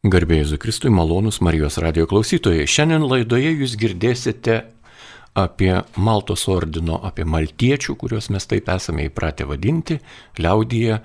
Garbėjai 0.00 0.56
Kristui 0.56 0.88
malonus 0.88 1.42
Marijos 1.44 1.74
radio 1.76 2.06
klausytojai. 2.08 2.64
Šiandien 2.64 3.02
laidoje 3.04 3.50
jūs 3.52 3.74
girdėsite 3.76 4.54
apie 5.36 5.74
Maltos 6.00 6.46
ordino, 6.48 6.96
apie 7.04 7.26
maltiečių, 7.28 7.98
kuriuos 8.00 8.30
mes 8.32 8.48
taip 8.48 8.70
esame 8.72 9.04
įpratę 9.10 9.44
vadinti, 9.44 9.98
liaudyje, 10.40 11.02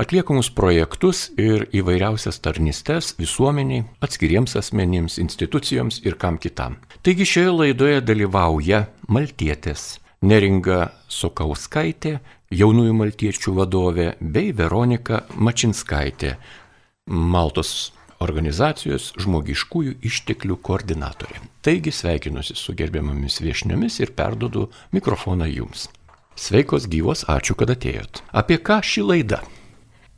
atliekamus 0.00 0.48
projektus 0.56 1.26
ir 1.36 1.66
įvairiausias 1.76 2.40
tarnystes 2.40 3.10
visuomeniai, 3.20 3.82
atskiriems 4.00 4.56
asmenims, 4.56 5.18
institucijoms 5.20 6.00
ir 6.08 6.16
kam 6.16 6.40
kitam. 6.40 6.80
Taigi 7.04 7.28
šioje 7.28 7.52
laidoje 7.52 8.00
dalyvauja 8.00 8.86
maltietės 9.12 9.98
Neringa 10.24 10.86
Sokauskaitė, 11.04 12.16
jaunųjų 12.48 12.96
maltiečių 13.04 13.54
vadovė, 13.60 14.08
bei 14.24 14.56
Veronika 14.56 15.26
Mačinskaitė, 15.36 16.38
Maltos 17.12 17.90
organizacijos 18.24 19.12
žmogiškųjų 19.20 19.98
išteklių 20.08 20.58
koordinatorė. 20.62 21.42
Taigi 21.62 21.92
sveikinuosi 21.94 22.56
su 22.58 22.74
gerbiamomis 22.78 23.40
viešniomis 23.44 24.00
ir 24.02 24.14
perdodu 24.18 24.68
mikrofoną 24.94 25.48
jums. 25.50 25.88
Sveikos 26.38 26.86
gyvos, 26.90 27.24
ačiū, 27.26 27.56
kad 27.58 27.70
atėjot. 27.74 28.22
Apie 28.30 28.60
ką 28.62 28.78
ši 28.86 29.02
laida? 29.02 29.42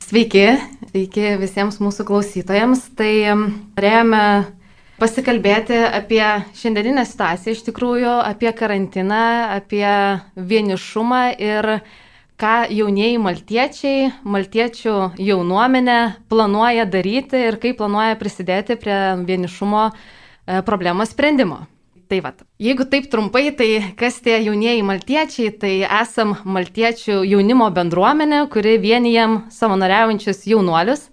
Sveiki, 0.05 0.47
sveiki 0.91 1.37
visiems 1.41 1.79
mūsų 1.80 2.05
klausytojams. 2.09 2.83
Tai 2.98 3.12
norėjome 3.38 4.24
pasikalbėti 5.01 5.79
apie 5.87 6.23
šiandieninę 6.60 7.07
situaciją, 7.09 7.55
iš 7.57 7.65
tikrųjų, 7.71 8.12
apie 8.27 8.52
karantiną, 8.57 9.23
apie 9.57 9.87
vienišumą 10.37 11.23
ir 11.41 11.71
ką 12.41 12.55
jaunieji 12.73 13.19
maltiečiai, 13.21 14.12
maltiečių 14.25 14.95
jaunuomenė 15.21 15.99
planuoja 16.33 16.87
daryti 16.89 17.43
ir 17.51 17.59
kaip 17.61 17.79
planuoja 17.80 18.16
prisidėti 18.21 18.79
prie 18.80 18.97
vienišumo 19.29 19.83
e, 19.91 20.63
problemos 20.66 21.13
sprendimo. 21.13 21.66
Tai 22.10 22.19
vad, 22.24 22.41
jeigu 22.59 22.88
taip 22.91 23.05
trumpai, 23.07 23.52
tai 23.55 23.69
kas 23.99 24.16
tie 24.24 24.41
jaunieji 24.43 24.82
maltiečiai, 24.82 25.52
tai 25.63 25.74
esam 25.85 26.32
maltiečių 26.43 27.21
jaunimo 27.23 27.69
bendruomenė, 27.77 28.41
kuri 28.51 28.80
vienijam 28.82 29.45
savanoriaujančius 29.54 30.43
jaunuolius. 30.51 31.04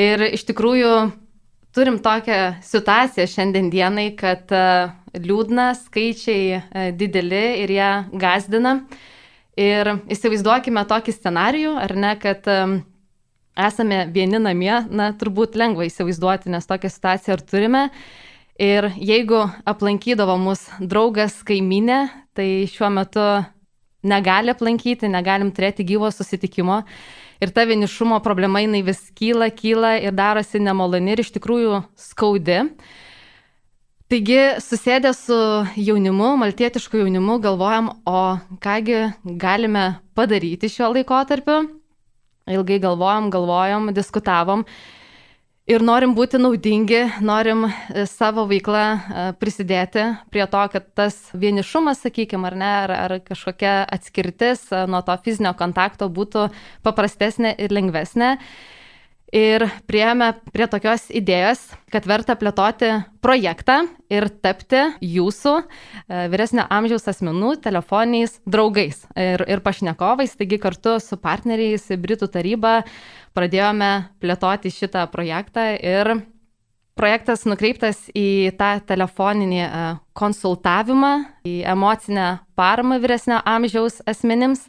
Ir 0.00 0.24
iš 0.30 0.46
tikrųjų 0.48 0.94
turim 1.76 1.98
tokią 2.00 2.62
situaciją 2.64 3.26
šiandien 3.28 3.68
dienai, 3.74 4.06
kad 4.16 4.48
e, 4.54 4.62
liūdna, 5.18 5.74
skaičiai 5.82 6.46
e, 6.54 6.86
dideli 6.96 7.44
ir 7.66 7.74
ją 7.74 7.90
gazdina. 8.16 8.78
Ir 9.60 9.90
įsivaizduokime 10.10 10.82
tokį 10.90 11.14
scenarijų, 11.14 11.76
ar 11.78 11.94
ne, 11.94 12.12
kad 12.18 12.48
esame 13.54 14.00
vieni 14.10 14.40
namie, 14.42 14.74
na, 14.90 15.12
turbūt 15.14 15.58
lengva 15.58 15.86
įsivaizduoti, 15.86 16.50
nes 16.50 16.66
tokią 16.66 16.90
situaciją 16.90 17.36
ir 17.36 17.44
turime. 17.46 17.82
Ir 18.58 18.88
jeigu 18.98 19.44
aplankydavo 19.66 20.36
mus 20.38 20.66
draugas 20.78 21.40
kaiminė, 21.46 22.04
tai 22.34 22.66
šiuo 22.70 22.90
metu 22.94 23.22
negali 24.06 24.52
aplankyti, 24.52 25.10
negalim 25.10 25.50
turėti 25.54 25.86
gyvo 25.86 26.10
susitikimo 26.14 26.82
ir 27.42 27.50
ta 27.54 27.64
vienišumo 27.66 28.20
problema 28.22 28.62
jinai 28.62 28.82
vis 28.86 29.00
kyla, 29.16 29.50
kyla 29.54 29.96
ir 30.02 30.14
darosi 30.14 30.60
nemaloni 30.62 31.14
ir 31.14 31.24
iš 31.24 31.32
tikrųjų 31.34 31.82
skaudi. 31.98 32.60
Taigi, 34.12 34.36
susėdę 34.60 35.14
su 35.16 35.36
jaunimu, 35.80 36.34
maltietišku 36.36 36.98
jaunimu, 37.00 37.38
galvojam, 37.40 37.86
o 38.04 38.36
kągi 38.60 38.98
galime 39.40 39.84
padaryti 40.12 40.68
šiuo 40.68 40.90
laikotarpiu. 40.92 41.62
Ilgai 42.52 42.76
galvojom, 42.82 43.30
galvojom, 43.32 43.88
diskutavom 43.96 44.66
ir 45.64 45.80
norim 45.80 46.12
būti 46.12 46.36
naudingi, 46.36 47.00
norim 47.24 47.64
e, 47.64 48.04
savo 48.10 48.44
veiklą 48.50 48.84
e, 48.84 49.24
prisidėti 49.40 50.04
prie 50.28 50.44
to, 50.52 50.66
kad 50.74 50.92
tas 51.00 51.16
vienišumas, 51.32 52.04
sakykime, 52.04 52.44
ar 52.50 52.60
ne, 52.60 52.70
ar, 52.84 52.94
ar 53.06 53.16
kažkokia 53.24 53.78
atskirtis 53.96 54.66
e, 54.68 54.84
nuo 54.84 55.00
to 55.06 55.16
fizinio 55.24 55.54
kontakto 55.56 56.10
būtų 56.12 56.50
paprastesnė 56.84 57.56
ir 57.56 57.72
lengvesnė 57.72 58.34
ir 59.34 59.66
prieėmė 59.90 60.30
prie 60.54 60.66
tokios 60.70 61.08
idėjos, 61.14 61.66
kad 61.92 62.06
verta 62.06 62.36
plėtoti 62.38 62.90
projektą 63.24 63.80
ir 64.12 64.28
tapti 64.44 64.84
jūsų 65.02 65.54
e, 65.58 65.64
vyresnio 66.32 66.66
amžiaus 66.72 67.08
asmenų 67.10 67.56
telefoniniais 67.64 68.38
draugais 68.46 69.02
ir, 69.18 69.42
ir 69.50 69.62
pašnekovais. 69.64 70.36
Taigi 70.38 70.60
kartu 70.62 70.98
su 71.02 71.18
partneriais 71.20 71.90
Britų 71.98 72.30
taryba 72.30 72.82
pradėjome 73.34 73.90
plėtoti 74.22 74.72
šitą 74.72 75.08
projektą 75.12 75.72
ir 75.82 76.14
projektas 76.94 77.42
nukreiptas 77.48 78.06
į 78.14 78.54
tą 78.58 78.76
telefoninį 78.86 79.62
e, 79.66 79.70
konsultavimą, 80.14 81.14
į 81.46 81.56
emocinę 81.74 82.28
paramą 82.54 83.00
vyresnio 83.02 83.40
amžiaus 83.42 83.98
asmenims. 84.06 84.68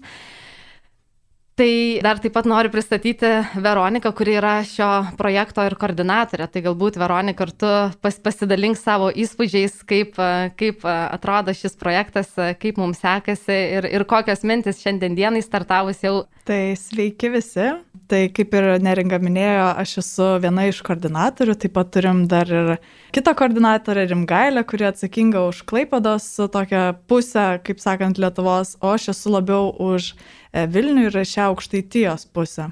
Tai 1.56 2.00
dar 2.04 2.18
taip 2.20 2.34
pat 2.36 2.48
noriu 2.52 2.68
pristatyti 2.68 3.30
Veroniką, 3.64 4.10
kuri 4.12 4.34
yra 4.36 4.58
šio 4.68 4.90
projekto 5.16 5.64
ir 5.64 5.78
koordinatorė. 5.80 6.50
Tai 6.52 6.62
galbūt 6.66 6.98
Veronika 7.00 7.46
kartu 7.46 7.70
pas, 8.04 8.18
pasidalink 8.20 8.76
savo 8.76 9.08
įspūdžiais, 9.08 9.78
kaip, 9.88 10.20
kaip 10.60 10.84
atrodo 10.92 11.56
šis 11.56 11.80
projektas, 11.80 12.34
kaip 12.60 12.82
mums 12.82 13.00
sekasi 13.00 13.56
ir, 13.78 13.88
ir 13.88 14.04
kokios 14.04 14.44
mintis 14.44 14.84
šiandien 14.84 15.16
dienai 15.16 15.46
startavus 15.46 16.04
jau. 16.04 16.26
Tai 16.46 16.62
sveiki 16.78 17.32
visi. 17.34 17.72
Tai 18.06 18.20
kaip 18.30 18.52
ir 18.54 18.68
neringa 18.86 19.18
minėjo, 19.18 19.66
aš 19.82 19.96
esu 20.04 20.26
viena 20.44 20.68
iš 20.70 20.84
koordinatorių, 20.86 21.56
taip 21.58 21.74
pat 21.74 21.90
turim 21.96 22.28
dar 22.30 22.46
ir 22.46 22.68
kitą 23.16 23.34
koordinatorę 23.34 24.04
Rimgailę, 24.12 24.62
kuri 24.70 24.86
atsakinga 24.92 25.42
už 25.50 25.64
Klaipados 25.66 26.28
tokią 26.54 26.84
pusę, 27.10 27.48
kaip 27.66 27.82
sakant, 27.82 28.22
Lietuvos, 28.22 28.76
o 28.78 28.94
aš 28.94 29.10
esu 29.16 29.34
labiau 29.34 29.74
už 29.74 30.12
E, 30.56 30.64
Vilnių 30.72 31.10
ir 31.10 31.20
šią 31.28 31.50
aukštaitijos 31.52 32.30
pusę. 32.34 32.70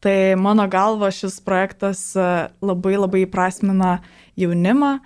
Tai 0.00 0.16
mano 0.40 0.66
galva 0.70 1.10
šis 1.12 1.38
projektas 1.44 2.00
e, 2.16 2.24
labai 2.64 2.96
labai 2.96 3.24
įprasmina 3.26 3.98
jaunimą, 4.40 4.96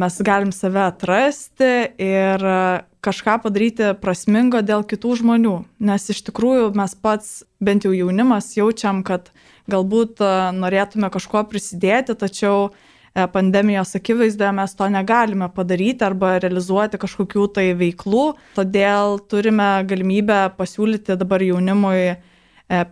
mes 0.00 0.20
galim 0.26 0.52
save 0.54 0.82
atrasti 0.84 1.72
ir 2.00 2.44
e, 2.44 2.60
kažką 3.04 3.38
padaryti 3.44 3.94
prasmingo 4.00 4.60
dėl 4.62 4.84
kitų 4.84 5.16
žmonių, 5.22 5.56
nes 5.80 6.10
iš 6.12 6.22
tikrųjų 6.28 6.70
mes 6.76 6.94
pats, 6.94 7.42
bent 7.60 7.86
jau 7.86 7.94
jaunimas, 7.96 8.52
jaučiam, 8.58 9.02
kad 9.06 9.32
galbūt 9.70 10.20
norėtume 10.56 11.10
kažkuo 11.12 11.44
prisidėti, 11.48 12.16
tačiau 12.18 12.70
E, 13.14 13.26
pandemijos 13.26 13.94
akivaizdoje 13.98 14.52
mes 14.54 14.74
to 14.78 14.86
negalime 14.88 15.48
padaryti 15.54 16.06
arba 16.06 16.36
realizuoti 16.38 17.00
kažkokių 17.02 17.46
tai 17.56 17.66
veiklų, 17.78 18.26
todėl 18.54 19.18
turime 19.32 19.70
galimybę 19.90 20.38
pasiūlyti 20.58 21.16
dabar 21.18 21.42
jaunimui 21.42 22.04
e, 22.06 22.16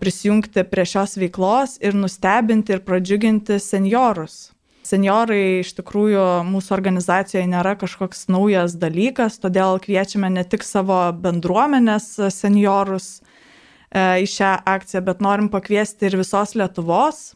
prisijungti 0.00 0.66
prie 0.66 0.86
šios 0.91 1.14
veiklos 1.22 1.76
ir 1.78 1.94
nustebinti 1.94 2.74
ir 2.74 2.82
pradžiuginti 2.88 3.60
seniorus. 3.62 4.48
Seniorai 4.88 5.60
iš 5.60 5.75
tikrųjų 5.76 6.25
mūsų 6.49 6.72
organizacijoje 6.76 7.44
nėra 7.50 7.75
kažkoks 7.81 8.26
naujas 8.32 8.78
dalykas, 8.81 9.37
todėl 9.43 9.76
kviečiame 9.84 10.31
ne 10.32 10.44
tik 10.49 10.65
savo 10.65 11.00
bendruomenės 11.12 12.15
seniorus 12.32 13.19
e, 13.19 14.25
į 14.25 14.31
šią 14.32 14.54
akciją, 14.77 15.04
bet 15.04 15.21
norim 15.25 15.50
pakviesti 15.53 16.09
ir 16.09 16.16
visos 16.22 16.56
Lietuvos 16.56 17.27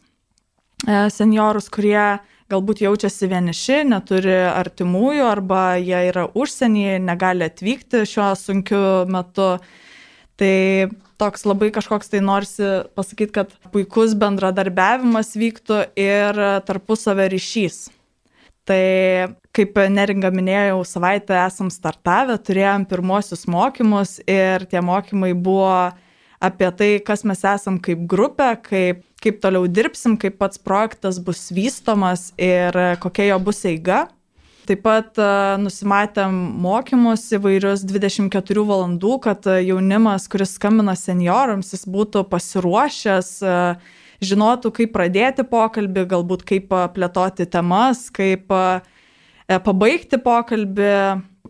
seniorus, 0.83 1.69
kurie 1.71 2.19
galbūt 2.51 2.83
jaučiasi 2.83 3.29
vieniši, 3.31 3.79
neturi 3.87 4.35
artimųjų 4.49 5.25
arba 5.29 5.63
jie 5.79 6.01
yra 6.09 6.27
užsienyje, 6.35 6.99
negali 7.03 7.47
atvykti 7.47 8.03
šiuo 8.09 8.33
sunkiu 8.39 8.83
metu. 9.09 9.57
Tai 10.39 10.89
toks 11.21 11.45
labai 11.45 11.69
kažkoks 11.73 12.09
tai 12.09 12.23
norisi 12.25 12.69
pasakyti, 12.97 13.33
kad 13.35 13.51
puikus 13.73 14.15
bendradarbiavimas 14.19 15.35
vyktų 15.37 15.83
ir 15.99 16.39
tarpusavio 16.67 17.27
ryšys. 17.33 17.85
Tai 18.63 18.83
kaip 19.53 19.77
neringa 19.91 20.31
minėjau, 20.33 20.81
savaitę 20.87 21.35
esam 21.43 21.69
startavę, 21.73 22.39
turėjom 22.39 22.87
pirmosius 22.89 23.43
mokymus 23.51 24.17
ir 24.23 24.65
tie 24.71 24.81
mokymai 24.81 25.33
buvo 25.35 25.91
apie 26.43 26.69
tai, 26.79 26.91
kas 27.03 27.25
mes 27.27 27.43
esam 27.47 27.77
kaip 27.83 28.07
grupė, 28.09 28.53
kaip 28.63 29.03
kaip 29.23 29.39
toliau 29.43 29.67
dirbsim, 29.71 30.17
kaip 30.19 30.37
pats 30.41 30.59
projektas 30.59 31.19
bus 31.23 31.47
vystomas 31.55 32.31
ir 32.39 32.75
kokia 33.03 33.31
jo 33.31 33.39
bus 33.47 33.63
eiga. 33.69 34.05
Taip 34.63 34.83
pat 34.85 35.19
uh, 35.19 35.55
nusimatėm 35.59 36.37
mokymus 36.63 37.25
įvairius 37.35 37.83
24 37.89 38.63
valandų, 38.69 39.17
kad 39.25 39.49
jaunimas, 39.59 40.29
kuris 40.31 40.55
skambina 40.55 40.95
seniorams, 40.95 41.73
jis 41.75 41.83
būtų 41.91 42.23
pasiruošęs, 42.31 43.33
uh, 43.43 43.99
žinotų, 44.23 44.71
kaip 44.77 44.93
pradėti 44.95 45.45
pokalbį, 45.47 46.07
galbūt 46.13 46.45
kaip 46.47 46.73
plėtoti 46.95 47.47
temas, 47.49 48.07
kaip 48.13 48.51
pabaigti 49.47 50.19
pokalbį, 50.23 50.95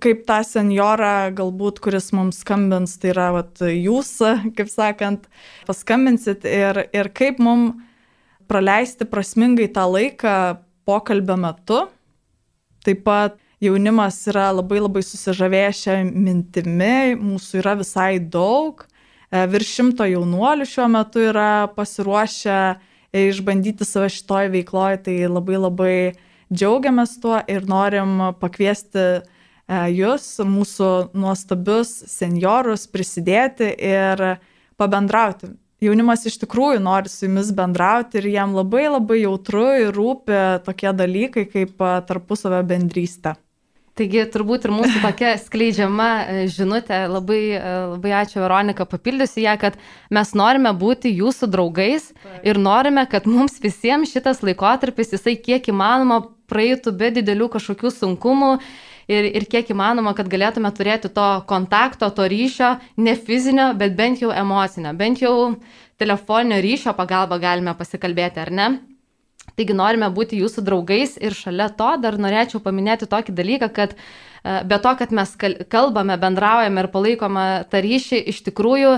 kaip 0.04 0.26
tą 0.28 0.40
senjorą, 0.48 1.32
galbūt, 1.38 1.80
kuris 1.84 2.12
mums 2.16 2.42
skambins, 2.44 2.98
tai 3.00 3.14
yra 3.14 3.30
vat, 3.38 3.62
jūs, 3.62 4.16
kaip 4.58 4.72
sakant, 4.72 5.28
paskambinsit 5.70 6.48
ir, 6.50 6.86
ir 6.96 7.12
kaip 7.16 7.42
mums 7.44 7.78
praleisti 8.50 9.08
prasmingai 9.08 9.70
tą 9.72 9.86
laiką 9.90 10.38
pokalbio 10.88 11.38
metu. 11.40 11.86
Taip 12.84 13.04
pat 13.08 13.38
jaunimas 13.64 14.18
yra 14.28 14.50
labai 14.52 14.82
labai 14.84 15.04
susižavėję 15.06 15.70
šią 15.80 16.00
mintimį, 16.12 17.16
mūsų 17.22 17.62
yra 17.62 17.78
visai 17.80 18.18
daug. 18.20 18.84
E, 19.32 19.46
virš 19.50 19.72
šimto 19.78 20.08
jaunuolių 20.10 20.68
šiuo 20.68 20.90
metu 20.92 21.24
yra 21.30 21.70
pasiruošę 21.78 22.60
išbandyti 23.14 23.86
save 23.88 24.10
šitoj 24.14 24.52
veikloje, 24.58 25.02
tai 25.08 25.18
labai 25.30 25.62
labai 25.62 25.96
džiaugiamės 26.54 27.18
tuo 27.24 27.40
ir 27.50 27.66
norim 27.70 28.20
pakviesti 28.42 29.04
e, 29.04 29.22
jūs, 29.96 30.28
mūsų 30.44 30.92
nuostabius 31.16 31.96
seniorus, 32.12 32.88
prisidėti 32.92 33.72
ir 33.74 34.28
pabendrauti. 34.78 35.54
Jaunimas 35.84 36.24
iš 36.30 36.38
tikrųjų 36.44 36.80
nori 36.84 37.12
su 37.12 37.28
jumis 37.28 37.52
bendrauti 37.56 38.22
ir 38.22 38.30
jam 38.32 38.54
labai 38.56 38.86
labai 38.88 39.24
jautru 39.24 39.66
ir 39.82 39.96
rūpi 39.96 40.44
tokie 40.66 40.92
dalykai 40.96 41.48
kaip 41.52 41.82
tarpusavio 42.08 42.62
bendrystė. 42.68 43.36
Taigi 43.94 44.24
turbūt 44.34 44.64
ir 44.66 44.72
mūsų 44.74 45.02
tokia 45.04 45.36
skleidžiama 45.38 46.08
e, 46.26 46.38
žinutė, 46.50 47.04
labai, 47.12 47.42
e, 47.54 47.74
labai 47.92 48.14
ačiū 48.24 48.40
Veronika, 48.42 48.88
papildysiu 48.90 49.44
ją, 49.44 49.54
kad 49.62 49.78
mes 50.10 50.32
norime 50.34 50.72
būti 50.74 51.12
jūsų 51.14 51.52
draugais 51.54 52.08
ir 52.42 52.58
norime, 52.58 53.04
kad 53.12 53.30
mums 53.30 53.60
visiems 53.62 54.10
šitas 54.16 54.42
laikotarpis, 54.42 55.14
jisai 55.14 55.36
kiek 55.38 55.70
įmanoma 55.70 56.24
praeitų 56.50 56.96
be 56.98 57.12
didelių 57.20 57.52
kažkokių 57.54 57.94
sunkumų 57.94 58.56
ir, 59.08 59.28
ir 59.38 59.46
kiek 59.50 59.70
įmanoma, 59.74 60.14
kad 60.18 60.30
galėtume 60.32 60.72
turėti 60.76 61.12
to 61.14 61.28
kontakto, 61.50 62.10
to 62.14 62.28
ryšio, 62.30 62.76
ne 62.98 63.16
fizinio, 63.16 63.72
bet 63.78 63.98
bent 63.98 64.24
jau 64.24 64.32
emocinio, 64.32 64.94
bent 64.98 65.22
jau 65.24 65.36
telefoninio 66.02 66.62
ryšio 66.64 66.96
pagalba 66.98 67.40
galime 67.42 67.76
pasikalbėti, 67.78 68.42
ar 68.44 68.52
ne? 68.52 68.68
Taigi 69.54 69.76
norime 69.76 70.08
būti 70.10 70.40
jūsų 70.40 70.64
draugais 70.66 71.18
ir 71.22 71.36
šalia 71.38 71.68
to 71.78 71.90
dar 72.02 72.16
norėčiau 72.18 72.62
paminėti 72.64 73.10
tokį 73.12 73.36
dalyką, 73.38 73.70
kad 73.76 73.94
e, 73.94 74.64
be 74.66 74.80
to, 74.82 74.94
kad 74.98 75.12
mes 75.14 75.36
kalbame, 75.70 76.16
bendraujame 76.18 76.82
ir 76.82 76.90
palaikome 76.94 77.46
tą 77.70 77.84
ryšį, 77.84 78.24
iš 78.34 78.42
tikrųjų 78.48 78.96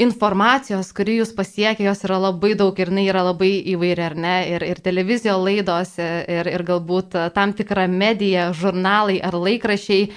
informacijos, 0.00 0.90
kuri 0.96 1.18
jūs 1.18 1.34
pasiekia, 1.36 1.90
jos 1.90 2.04
yra 2.06 2.18
labai 2.22 2.54
daug 2.58 2.78
ir 2.80 2.90
jinai 2.92 3.06
yra 3.10 3.24
labai 3.26 3.52
įvairi, 3.74 4.04
ar 4.06 4.14
ne? 4.16 4.36
Ir, 4.54 4.64
ir 4.64 4.80
televizijos 4.84 5.40
laidos, 5.42 5.96
ir, 6.00 6.48
ir 6.48 6.64
galbūt 6.68 7.18
tam 7.36 7.52
tikra 7.56 7.86
medija, 7.90 8.50
žurnalai 8.56 9.20
ar 9.24 9.36
laikrašiai 9.36 10.08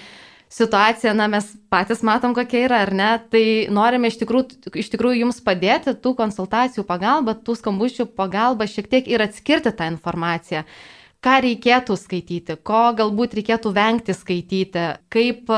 situacija, 0.55 1.11
na, 1.17 1.27
mes 1.27 1.49
patys 1.73 2.03
matom, 2.05 2.35
kokia 2.37 2.63
yra, 2.69 2.81
ar 2.85 2.93
ne, 2.95 3.09
tai 3.31 3.45
norime 3.73 4.07
iš 4.11 4.19
tikrųjų, 4.21 4.71
iš 4.79 4.91
tikrųjų 4.93 5.25
jums 5.25 5.41
padėti 5.43 5.95
tų 5.99 6.15
konsultacijų 6.21 6.85
pagalba, 6.87 7.35
tų 7.35 7.57
skambučių 7.59 8.07
pagalba 8.15 8.69
šiek 8.69 8.87
tiek 8.91 9.09
ir 9.11 9.25
atskirti 9.25 9.75
tą 9.75 9.89
informaciją. 9.91 10.63
Ką 11.25 11.39
reikėtų 11.41 11.97
skaityti, 11.97 12.55
ko 12.63 12.87
galbūt 12.95 13.33
reikėtų 13.39 13.71
vengti 13.73 14.13
skaityti, 14.13 14.87
kaip 15.09 15.49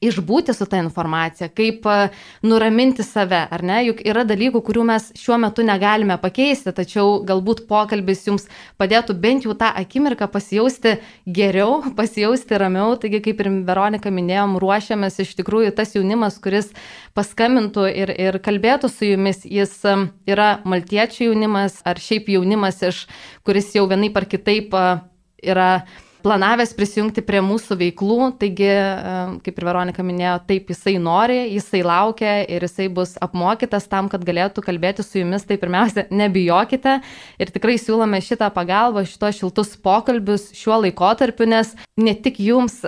išbūti 0.00 0.54
su 0.56 0.64
ta 0.66 0.78
informacija, 0.80 1.48
kaip 1.52 1.84
e, 1.86 2.08
nuraminti 2.42 3.04
save, 3.04 3.40
ar 3.52 3.62
ne? 3.66 3.82
Juk 3.84 4.00
yra 4.08 4.24
dalykų, 4.24 4.62
kurių 4.64 4.84
mes 4.88 5.10
šiuo 5.20 5.36
metu 5.42 5.64
negalime 5.66 6.16
pakeisti, 6.20 6.72
tačiau 6.76 7.18
galbūt 7.28 7.66
pokalbis 7.68 8.24
jums 8.28 8.48
padėtų 8.80 9.16
bent 9.20 9.44
jau 9.44 9.52
tą 9.60 9.68
akimirką 9.82 10.30
pasijausti 10.32 10.96
geriau, 11.28 11.82
pasijausti 12.00 12.60
ramiau. 12.60 12.96
Taigi, 13.00 13.20
kaip 13.28 13.44
ir 13.44 13.52
Veronika 13.68 14.12
minėjom, 14.14 14.56
ruošiamės 14.62 15.20
iš 15.26 15.36
tikrųjų 15.42 15.74
tas 15.76 15.92
jaunimas, 15.96 16.40
kuris 16.40 16.72
paskambintų 17.16 17.88
ir, 17.92 18.16
ir 18.16 18.40
kalbėtų 18.40 18.88
su 18.92 19.12
jumis, 19.12 19.44
jis 19.44 19.76
e, 19.84 19.96
yra 20.32 20.52
maltiečių 20.64 21.28
jaunimas 21.28 21.82
ar 21.84 22.00
šiaip 22.00 22.32
jaunimas, 22.32 22.80
iš, 22.88 23.04
kuris 23.44 23.74
jau 23.76 23.84
vienaip 23.90 24.16
ar 24.16 24.32
kitaip 24.32 24.72
e, 24.72 24.86
yra 25.52 25.72
planavęs 26.22 26.72
prisijungti 26.76 27.24
prie 27.26 27.40
mūsų 27.44 27.76
veiklų, 27.80 28.30
taigi, 28.40 28.70
kaip 29.44 29.60
ir 29.60 29.66
Veronika 29.66 30.04
minėjo, 30.06 30.36
taip 30.48 30.70
jisai 30.72 30.96
nori, 31.02 31.38
jisai 31.54 31.82
laukia 31.86 32.36
ir 32.44 32.64
jisai 32.66 32.88
bus 32.92 33.16
apmokytas 33.22 33.88
tam, 33.90 34.08
kad 34.12 34.24
galėtų 34.26 34.64
kalbėti 34.64 35.04
su 35.06 35.20
jumis, 35.20 35.46
tai 35.48 35.58
pirmiausia, 35.60 36.06
nebijokite 36.12 36.98
ir 37.40 37.52
tikrai 37.54 37.76
siūlome 37.80 38.20
šitą 38.24 38.50
pagalbą, 38.54 39.04
šitos 39.08 39.40
šiltus 39.40 39.74
pokalbius 39.80 40.50
šiuo 40.56 40.80
laikotarpiu, 40.86 41.48
nes 41.50 41.74
ne 42.00 42.14
tik 42.14 42.40
jums, 42.44 42.80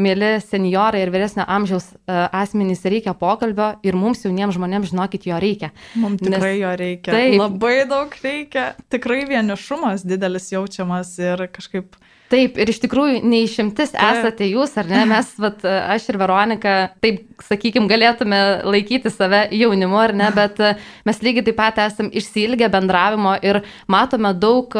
mėly 0.00 0.32
seniorai 0.44 1.04
ir 1.04 1.12
vyresnio 1.14 1.46
amžiaus 1.48 1.90
asmenys, 2.06 2.84
reikia 2.88 3.14
pokalbio 3.18 3.72
ir 3.86 3.98
mums 3.98 4.24
jauniems 4.26 4.56
žmonėms, 4.58 4.92
žinokit, 4.92 5.28
jo 5.30 5.40
reikia. 5.40 5.72
Mums 6.00 6.22
tikrai 6.22 6.54
nes, 6.56 6.62
jo 6.62 6.76
reikia. 6.80 7.14
Taip, 7.14 7.36
labai 7.40 7.74
daug 7.90 8.14
reikia. 8.24 8.70
Tikrai 8.92 9.24
vienišumas 9.28 10.06
didelis 10.08 10.50
jaučiamas 10.52 11.12
ir 11.20 11.46
kažkaip 11.52 11.98
Taip, 12.30 12.60
ir 12.62 12.70
iš 12.70 12.78
tikrųjų 12.84 13.24
neišimtis 13.26 13.90
esate 13.98 14.46
jūs, 14.46 14.76
ar 14.78 14.86
ne? 14.86 15.02
Mes, 15.10 15.32
vat, 15.42 15.64
aš 15.66 16.08
ir 16.12 16.18
Veronika, 16.20 16.74
taip, 17.02 17.24
sakykime, 17.42 17.90
galėtume 17.90 18.40
laikyti 18.70 19.10
save 19.10 19.48
jaunimu, 19.56 19.98
ar 19.98 20.14
ne, 20.14 20.30
bet 20.36 20.62
mes 21.08 21.22
lygiai 21.26 21.48
taip 21.48 21.58
pat 21.58 21.80
esame 21.88 22.14
išsilgę 22.14 22.70
bendravimo 22.70 23.34
ir 23.42 23.64
matome 23.90 24.30
daug 24.38 24.78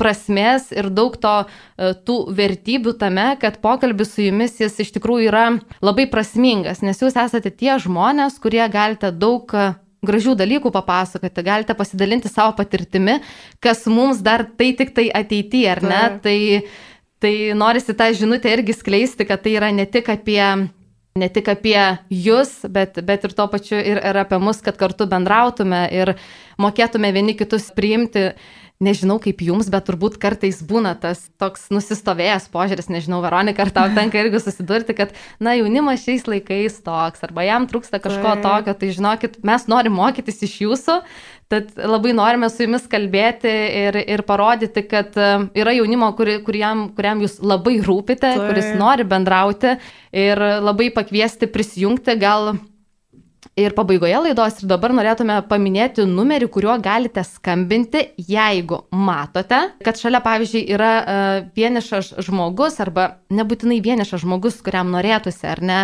prasmės 0.00 0.72
ir 0.74 0.88
daug 0.90 1.14
to, 1.20 1.34
tų 2.08 2.18
vertybių 2.34 2.96
tame, 2.98 3.28
kad 3.42 3.60
pokalbis 3.62 4.14
su 4.16 4.24
jumis 4.24 4.56
jis 4.60 4.80
iš 4.82 4.96
tikrųjų 4.96 5.28
yra 5.30 5.46
labai 5.84 6.08
prasmingas, 6.10 6.82
nes 6.82 7.00
jūs 7.02 7.18
esate 7.20 7.52
tie 7.52 7.76
žmonės, 7.82 8.40
kurie 8.42 8.64
galite 8.72 9.12
daug 9.12 9.52
gražių 10.06 10.36
dalykų 10.38 10.72
papasakoti, 10.74 11.44
galite 11.46 11.76
pasidalinti 11.78 12.30
savo 12.32 12.54
patirtimi, 12.58 13.18
kas 13.62 13.84
mums 13.90 14.22
dar 14.24 14.46
tai 14.58 14.72
tik 14.78 14.94
tai 14.96 15.08
ateityje, 15.14 15.68
ar 15.72 15.82
ne? 15.84 16.02
Tai, 16.24 16.38
tai 17.24 17.34
norisi 17.56 17.96
tą 17.96 18.10
žinutę 18.16 18.52
irgi 18.52 18.76
skleisti, 18.76 19.26
kad 19.28 19.44
tai 19.44 19.56
yra 19.58 19.72
ne 19.74 19.86
tik 19.90 20.10
apie 20.12 20.42
ne 21.14 21.28
tik 21.30 21.46
apie 21.52 21.78
jūs, 22.10 22.64
bet, 22.74 22.98
bet 23.06 23.22
ir 23.22 23.34
tuo 23.38 23.46
pačiu 23.52 23.76
ir, 23.78 24.00
ir 24.02 24.16
apie 24.24 24.40
mus, 24.42 24.58
kad 24.66 24.74
kartu 24.80 25.06
bendrautume 25.06 25.84
ir 25.94 26.16
mokėtume 26.58 27.12
vieni 27.14 27.36
kitus 27.38 27.68
priimti 27.76 28.32
nežinau 28.82 29.20
kaip 29.22 29.42
jums, 29.44 29.68
bet 29.70 29.86
turbūt 29.86 30.16
kartais 30.22 30.58
būna 30.66 30.94
tas 30.98 31.22
toks 31.40 31.68
nusistovėjęs 31.74 32.48
požiūris, 32.52 32.90
nežinau, 32.90 33.20
Veronika, 33.24 33.64
ar 33.64 33.70
tau 33.74 33.92
tenka 33.94 34.18
irgi 34.20 34.42
susidurti, 34.42 34.96
kad, 34.98 35.14
na, 35.42 35.54
jaunimas 35.58 36.02
šiais 36.02 36.26
laikais 36.30 36.80
toks, 36.84 37.22
arba 37.26 37.46
jam 37.46 37.68
trūksta 37.70 38.02
kažko 38.02 38.34
tai. 38.34 38.42
tokio, 38.44 38.74
tai 38.80 38.90
žinokit, 38.96 39.38
mes 39.46 39.68
norim 39.70 39.94
mokytis 39.94 40.42
iš 40.48 40.58
jūsų, 40.64 40.98
tad 41.52 41.72
labai 41.78 42.14
norime 42.16 42.50
su 42.50 42.66
jumis 42.66 42.88
kalbėti 42.90 43.52
ir, 43.84 44.00
ir 44.02 44.24
parodyti, 44.26 44.84
kad 44.90 45.14
e, 45.14 45.30
yra 45.60 45.74
jaunimo, 45.76 46.10
kuri, 46.18 46.40
kuriam, 46.46 46.88
kuriam 46.96 47.22
jūs 47.22 47.38
labai 47.44 47.78
rūpite, 47.84 48.26
tai. 48.26 48.46
kuris 48.48 48.72
nori 48.80 49.06
bendrauti 49.06 49.76
ir 50.10 50.46
labai 50.64 50.90
pakviesti 50.94 51.50
prisijungti, 51.52 52.18
gal 52.18 52.56
Ir 53.54 53.70
pabaigoje 53.70 54.16
laidos 54.18 54.56
ir 54.58 54.66
dabar 54.66 54.90
norėtume 54.90 55.36
paminėti 55.46 56.02
numerį, 56.10 56.48
kuriuo 56.50 56.74
galite 56.82 57.22
skambinti, 57.22 58.00
jeigu 58.18 58.80
matote, 58.90 59.60
kad 59.86 60.00
šalia, 60.00 60.18
pavyzdžiui, 60.24 60.64
yra 60.74 60.90
uh, 60.98 61.36
vienišas 61.54 62.16
žmogus 62.26 62.80
arba 62.82 63.12
nebūtinai 63.30 63.78
vienišas 63.84 64.24
žmogus, 64.24 64.58
kuriam 64.58 64.90
norėtųsi 64.90 65.46
ar 65.52 65.62
ne 65.62 65.80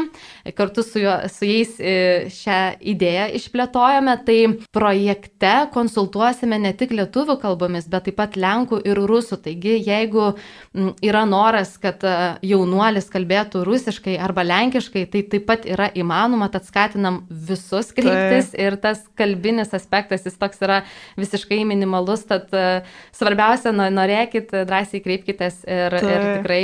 kartu 0.57 0.83
su, 0.85 1.01
jo, 1.01 1.15
su 1.31 1.47
jais 1.47 1.75
e, 1.79 1.95
šią 2.33 2.59
idėją 2.93 3.27
išplėtojame, 3.39 4.15
tai 4.27 4.37
projekte 4.75 5.53
konsultuosime 5.73 6.59
ne 6.61 6.73
tik 6.77 6.93
lietuvių 6.95 7.37
kalbomis, 7.41 7.89
bet 7.89 8.07
taip 8.07 8.19
pat 8.19 8.37
lenkų 8.39 8.83
ir 8.87 9.01
rusų. 9.09 9.39
Taigi, 9.43 9.75
jeigu 9.81 10.33
yra 11.03 11.23
noras, 11.29 11.75
kad 11.81 12.03
e, 12.05 12.15
jaunuolis 12.53 13.09
kalbėtų 13.13 13.63
rusiškai 13.67 14.17
arba 14.21 14.45
lenkiškai, 14.47 15.05
tai 15.09 15.25
taip 15.31 15.47
pat 15.49 15.67
yra 15.69 15.89
įmanoma, 15.97 16.51
tad 16.53 16.67
skatinam 16.69 17.23
visus 17.29 17.91
kreiptis 17.95 18.53
tai. 18.53 18.67
ir 18.67 18.79
tas 18.81 19.01
kalbinis 19.19 19.73
aspektas 19.75 20.27
jis 20.27 20.37
toks 20.39 20.61
yra 20.63 20.83
visiškai 21.19 21.63
minimalus, 21.67 22.25
tad 22.29 22.53
e, 22.53 22.83
svarbiausia, 23.15 23.73
norėkit 23.73 24.53
drąsiai 24.53 24.82
drąsiai 24.83 25.03
kreipkitės 25.03 25.63
ir, 25.63 25.95
tai. 25.99 26.11
ir 26.11 26.25
tikrai 26.39 26.63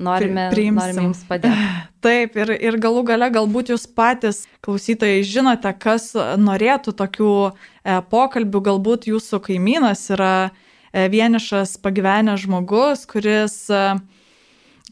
norime, 0.00 0.48
norime 0.50 0.86
jums 0.94 1.22
padėti. 1.28 1.68
Taip, 2.06 2.36
ir, 2.36 2.52
ir 2.60 2.78
galų 2.78 3.04
gale 3.06 3.30
galbūt 3.30 3.72
jūs 3.72 3.86
patys 3.86 4.44
klausytojai 4.64 5.24
žinote, 5.26 5.72
kas 5.78 6.12
norėtų 6.38 6.94
tokių 6.96 7.32
e, 7.46 8.00
pokalbių, 8.10 8.62
galbūt 8.70 9.08
jūsų 9.10 9.40
kaimynas 9.48 10.08
yra 10.14 10.50
e, 10.92 11.08
vienišas 11.10 11.78
pagyvenęs 11.82 12.44
žmogus, 12.44 13.06
kuris 13.10 13.58
e, 13.70 13.82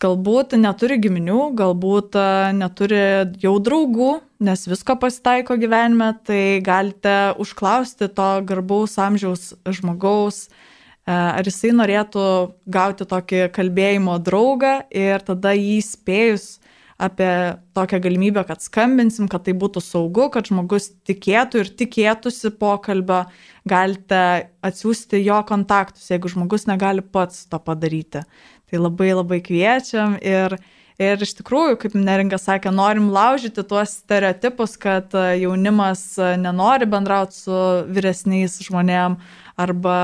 galbūt 0.03 0.57
neturi 0.59 0.99
giminių, 0.99 1.53
galbūt 1.55 2.19
e, 2.19 2.29
neturi 2.59 3.05
jau 3.45 3.57
draugų, 3.63 4.13
nes 4.45 4.67
visko 4.67 4.99
pasitaiko 4.99 5.59
gyvenime, 5.61 6.15
tai 6.27 6.61
galite 6.65 7.35
užklausti 7.39 8.11
to 8.11 8.31
garbaus 8.49 8.99
amžiaus 8.99 9.53
žmogaus, 9.69 10.49
E, 10.49 10.74
ar 11.07 11.45
jisai 11.45 11.73
norėtų 11.77 12.27
gauti 12.65 13.07
tokį 13.09 13.49
kalbėjimo 13.55 14.19
draugą 14.25 14.79
ir 14.95 15.25
tada 15.25 15.53
jį 15.57 15.81
spėjus 15.85 16.55
apie 16.99 17.57
tokią 17.75 17.99
galimybę, 18.01 18.45
kad 18.47 18.63
skambinsim, 18.63 19.27
kad 19.29 19.45
tai 19.45 19.55
būtų 19.59 19.83
saugu, 19.83 20.29
kad 20.33 20.47
žmogus 20.49 20.93
tikėtų 21.09 21.65
ir 21.65 21.73
tikėtųsi 21.81 22.53
pokalbio, 22.61 23.25
galite 23.69 24.21
atsiųsti 24.65 25.21
jo 25.25 25.41
kontaktus, 25.49 26.07
jeigu 26.13 26.31
žmogus 26.31 26.69
negali 26.71 27.03
pats 27.03 27.45
to 27.51 27.59
padaryti. 27.59 28.23
Tai 28.71 28.81
labai 28.81 29.11
labai 29.13 29.41
kviečiam 29.45 30.15
ir, 30.23 30.57
ir 31.03 31.27
iš 31.27 31.35
tikrųjų, 31.41 31.81
kaip 31.83 31.99
Neringa 31.99 32.39
sakė, 32.41 32.71
norim 32.73 33.11
laužyti 33.13 33.67
tuos 33.67 33.99
stereotipus, 33.99 34.79
kad 34.81 35.13
jaunimas 35.13 36.07
nenori 36.41 36.89
bendrauti 36.89 37.43
su 37.43 37.61
vyresniais 37.91 38.61
žmonėm 38.63 39.19
arba 39.59 39.99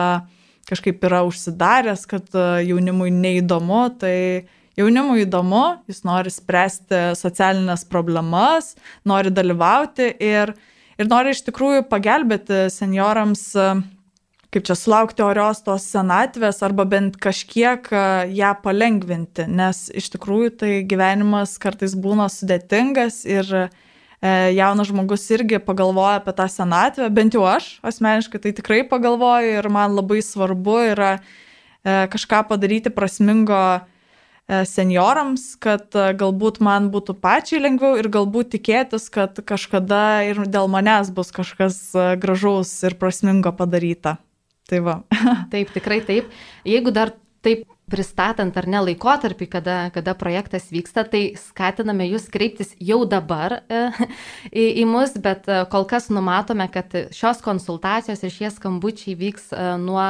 kažkaip 0.69 1.05
yra 1.07 1.23
užsidaręs, 1.29 2.07
kad 2.11 2.27
e, 2.35 2.47
jaunimui 2.69 3.11
neįdomu, 3.15 3.85
tai 4.01 4.47
jaunimui 4.79 5.25
įdomu, 5.25 5.65
jis 5.91 6.03
nori 6.07 6.33
spręsti 6.33 7.11
socialinės 7.19 7.87
problemas, 7.91 8.75
nori 9.09 9.33
dalyvauti 9.35 10.13
ir, 10.23 10.55
ir 10.99 11.11
nori 11.11 11.35
iš 11.35 11.45
tikrųjų 11.49 11.87
pagelbėti 11.91 12.67
seniorams, 12.73 13.45
e, 13.57 13.73
kaip 14.51 14.67
čia 14.67 14.75
sulaukti 14.79 15.23
orios 15.23 15.63
tos 15.67 15.87
senatvės 15.93 16.63
arba 16.67 16.87
bent 16.89 17.19
kažkiek 17.23 17.87
e, 17.93 18.07
ją 18.39 18.55
palengvinti, 18.65 19.47
nes 19.51 19.89
iš 19.95 20.13
tikrųjų 20.17 20.57
tai 20.63 20.73
gyvenimas 20.91 21.59
kartais 21.63 21.97
būna 21.99 22.31
sudėtingas 22.33 23.25
ir 23.29 23.71
jaunas 24.29 24.91
žmogus 24.91 25.25
irgi 25.33 25.61
pagalvoja 25.65 26.19
apie 26.21 26.35
tą 26.37 26.49
senatvę, 26.53 27.09
bent 27.09 27.37
jau 27.37 27.47
aš 27.49 27.79
asmeniškai 27.87 28.41
tai 28.45 28.53
tikrai 28.57 28.83
pagalvoju 28.89 29.55
ir 29.57 29.69
man 29.73 29.97
labai 29.97 30.21
svarbu 30.25 30.77
yra 30.91 31.13
e, 31.17 31.23
kažką 32.13 32.43
padaryti 32.51 32.93
prasmingo 32.93 33.61
e, 33.81 33.81
seniorams, 34.69 35.55
kad 35.57 35.97
galbūt 35.97 36.61
man 36.61 36.91
būtų 36.93 37.17
pačiai 37.23 37.63
lengviau 37.65 37.97
ir 37.97 38.11
galbūt 38.13 38.53
tikėtis, 38.59 39.09
kad 39.09 39.41
kažkada 39.41 40.27
ir 40.29 40.45
dėl 40.45 40.69
manęs 40.69 41.09
bus 41.17 41.33
kažkas 41.33 41.81
gražaus 42.21 42.75
ir 42.85 43.01
prasmingo 43.01 43.55
padaryta. 43.57 44.19
Tai 44.69 44.85
va. 44.85 45.01
taip, 45.53 45.73
tikrai 45.73 46.03
taip. 46.05 46.29
Jeigu 46.69 46.93
dar 46.93 47.17
taip 47.41 47.65
pristatant 47.91 48.57
ar 48.57 48.69
ne 48.71 48.81
laikotarpį, 48.87 49.49
kada, 49.51 49.77
kada 49.95 50.15
projektas 50.19 50.69
vyksta, 50.73 51.05
tai 51.11 51.23
skatiname 51.39 52.07
jūs 52.13 52.29
kreiptis 52.33 52.73
jau 52.79 53.03
dabar 53.09 53.61
e, 53.61 53.83
į, 54.51 54.67
į 54.83 54.87
mus, 54.89 55.17
bet 55.23 55.49
e, 55.51 55.63
kol 55.73 55.87
kas 55.91 56.11
numatome, 56.13 56.69
kad 56.73 56.95
šios 57.15 57.43
konsultacijos 57.45 58.23
ir 58.25 58.35
šie 58.35 58.53
skambučiai 58.55 59.17
vyks 59.19 59.51
e, 59.53 59.65
nuo 59.83 60.07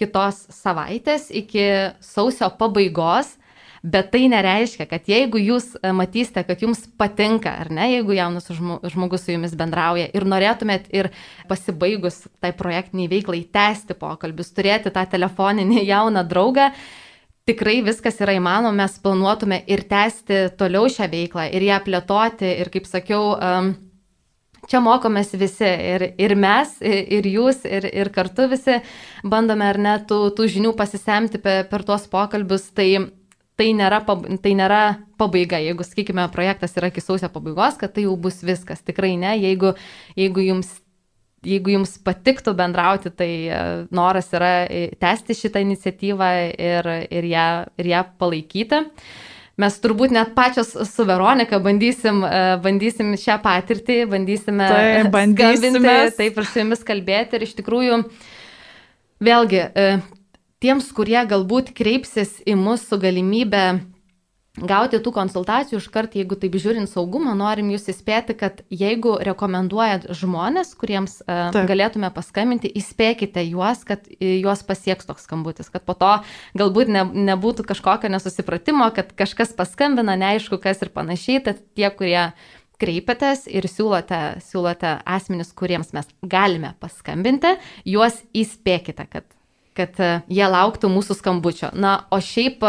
kitos 0.00 0.46
savaitės 0.54 1.28
iki 1.42 1.68
sausio 2.04 2.50
pabaigos. 2.60 3.36
Bet 3.80 4.10
tai 4.12 4.26
nereiškia, 4.28 4.84
kad 4.84 5.06
jeigu 5.08 5.40
jūs 5.40 5.70
matysite, 5.96 6.42
kad 6.44 6.60
jums 6.60 6.82
patinka, 7.00 7.54
ar 7.62 7.70
ne, 7.72 7.86
jeigu 7.94 8.12
jaunas 8.12 8.50
žmogus 8.52 9.24
su 9.24 9.32
jumis 9.32 9.54
bendrauja 9.56 10.10
ir 10.12 10.26
norėtumėt 10.28 10.90
ir 10.92 11.08
pasibaigus 11.48 12.26
tai 12.44 12.50
projektiniai 12.58 13.08
veiklai 13.08 13.40
tęsti 13.48 13.96
pokalbius, 13.96 14.52
turėti 14.52 14.92
tą 14.92 15.06
telefoninį 15.14 15.86
jauną 15.94 16.26
draugą, 16.28 16.68
tikrai 17.50 17.80
viskas 17.84 18.20
yra 18.22 18.38
įmanoma, 18.38 18.72
mes 18.84 18.96
planuotume 19.02 19.60
ir 19.70 19.84
tęsti 19.90 20.42
toliau 20.60 20.88
šią 20.90 21.10
veiklą, 21.12 21.46
ir 21.50 21.66
ją 21.66 21.78
plėtoti, 21.86 22.48
ir 22.62 22.70
kaip 22.72 22.88
sakiau, 22.88 23.24
čia 24.70 24.82
mokomės 24.84 25.32
visi, 25.38 25.66
ir, 25.66 26.06
ir 26.20 26.36
mes, 26.38 26.76
ir 26.80 27.26
jūs, 27.26 27.64
ir, 27.68 27.88
ir 27.90 28.10
kartu 28.14 28.48
visi 28.50 28.80
bandome 29.26 29.66
ar 29.66 29.80
ne 29.82 29.96
tų, 30.06 30.22
tų 30.36 30.50
žinių 30.56 30.74
pasisemti 30.78 31.40
per, 31.42 31.64
per 31.70 31.86
tuos 31.86 32.06
pokalbius, 32.10 32.68
tai, 32.76 32.90
tai, 33.58 33.72
nėra, 33.76 34.02
tai 34.42 34.54
nėra 34.58 34.82
pabaiga, 35.20 35.60
jeigu, 35.62 35.86
sakykime, 35.86 36.28
projektas 36.34 36.76
yra 36.78 36.92
iki 36.92 37.02
sausio 37.04 37.32
pabaigos, 37.32 37.80
kad 37.80 37.96
tai 37.96 38.06
jau 38.06 38.14
bus 38.20 38.40
viskas, 38.46 38.84
tikrai 38.86 39.16
ne, 39.20 39.34
jeigu, 39.40 39.74
jeigu 40.18 40.46
jums 40.46 40.78
jeigu 41.46 41.72
jums 41.74 41.96
patiktų 42.04 42.54
bendrauti, 42.56 43.12
tai 43.16 43.30
e, 43.48 43.64
noras 43.94 44.30
yra 44.36 44.52
e, 44.66 44.90
tęsti 45.00 45.36
šitą 45.36 45.62
iniciatyvą 45.64 46.30
ir, 46.52 46.88
ir, 47.08 47.28
ją, 47.30 47.48
ir 47.80 47.90
ją 47.94 48.04
palaikyti. 48.20 48.84
Mes 49.60 49.76
turbūt 49.82 50.12
net 50.16 50.32
pačios 50.36 50.72
su 50.88 51.04
Veronika 51.08 51.60
bandysim, 51.60 52.22
e, 52.24 52.42
bandysim 52.64 53.12
šią 53.20 53.40
patirtį, 53.44 53.98
bandysime 54.12 54.68
tai, 54.68 55.04
bandysime 55.12 55.96
taip 56.16 56.40
ir 56.40 56.48
su 56.48 56.62
jumis 56.62 56.84
kalbėti. 56.86 57.38
Ir 57.38 57.48
iš 57.48 57.56
tikrųjų, 57.60 58.02
vėlgi, 59.24 59.64
tiems, 60.60 60.92
kurie 60.96 61.20
galbūt 61.28 61.72
kreipsis 61.76 62.38
į 62.48 62.56
mus 62.60 62.84
su 62.88 63.00
galimybė 63.00 63.64
gauti 64.60 65.00
tų 65.02 65.12
konsultacijų 65.16 65.80
iškart, 65.80 66.14
jeigu 66.18 66.36
taip 66.40 66.56
žiūrint 66.60 66.90
saugumą, 66.90 67.34
norim 67.38 67.70
jūs 67.72 67.88
įspėti, 67.92 68.36
kad 68.38 68.62
jeigu 68.72 69.16
rekomenduojat 69.24 70.08
žmonės, 70.16 70.74
kuriems 70.78 71.18
uh, 71.24 71.48
taip. 71.54 71.68
galėtume 71.70 72.10
paskambinti, 72.14 72.70
įspėkite 72.80 73.44
juos, 73.48 73.84
kad 73.88 74.06
juos 74.20 74.64
pasieks 74.66 75.08
toks 75.08 75.26
skambutis, 75.28 75.70
kad 75.72 75.84
po 75.86 75.96
to 75.98 76.12
galbūt 76.60 76.92
ne, 76.92 77.04
nebūtų 77.32 77.66
kažkokio 77.70 78.12
nesusipratimo, 78.12 78.90
kad 78.96 79.12
kažkas 79.18 79.54
paskambina, 79.58 80.16
neaišku 80.20 80.60
kas 80.62 80.84
ir 80.84 80.92
panašiai, 80.94 81.42
tad 81.48 81.64
tie, 81.74 81.88
kurie 81.94 82.30
kreipiatės 82.80 83.44
ir 83.50 83.68
siūlote, 83.68 84.40
siūlote 84.44 84.96
asmenis, 85.08 85.52
kuriems 85.56 85.92
mes 85.96 86.08
galime 86.22 86.74
paskambinti, 86.80 87.56
juos 87.88 88.22
įspėkite, 88.36 89.06
kad, 89.10 89.28
kad 89.76 90.00
jie 90.30 90.46
lauktų 90.48 90.90
mūsų 90.92 91.18
skambučio. 91.18 91.74
Na, 91.76 91.98
o 92.12 92.20
šiaip 92.24 92.64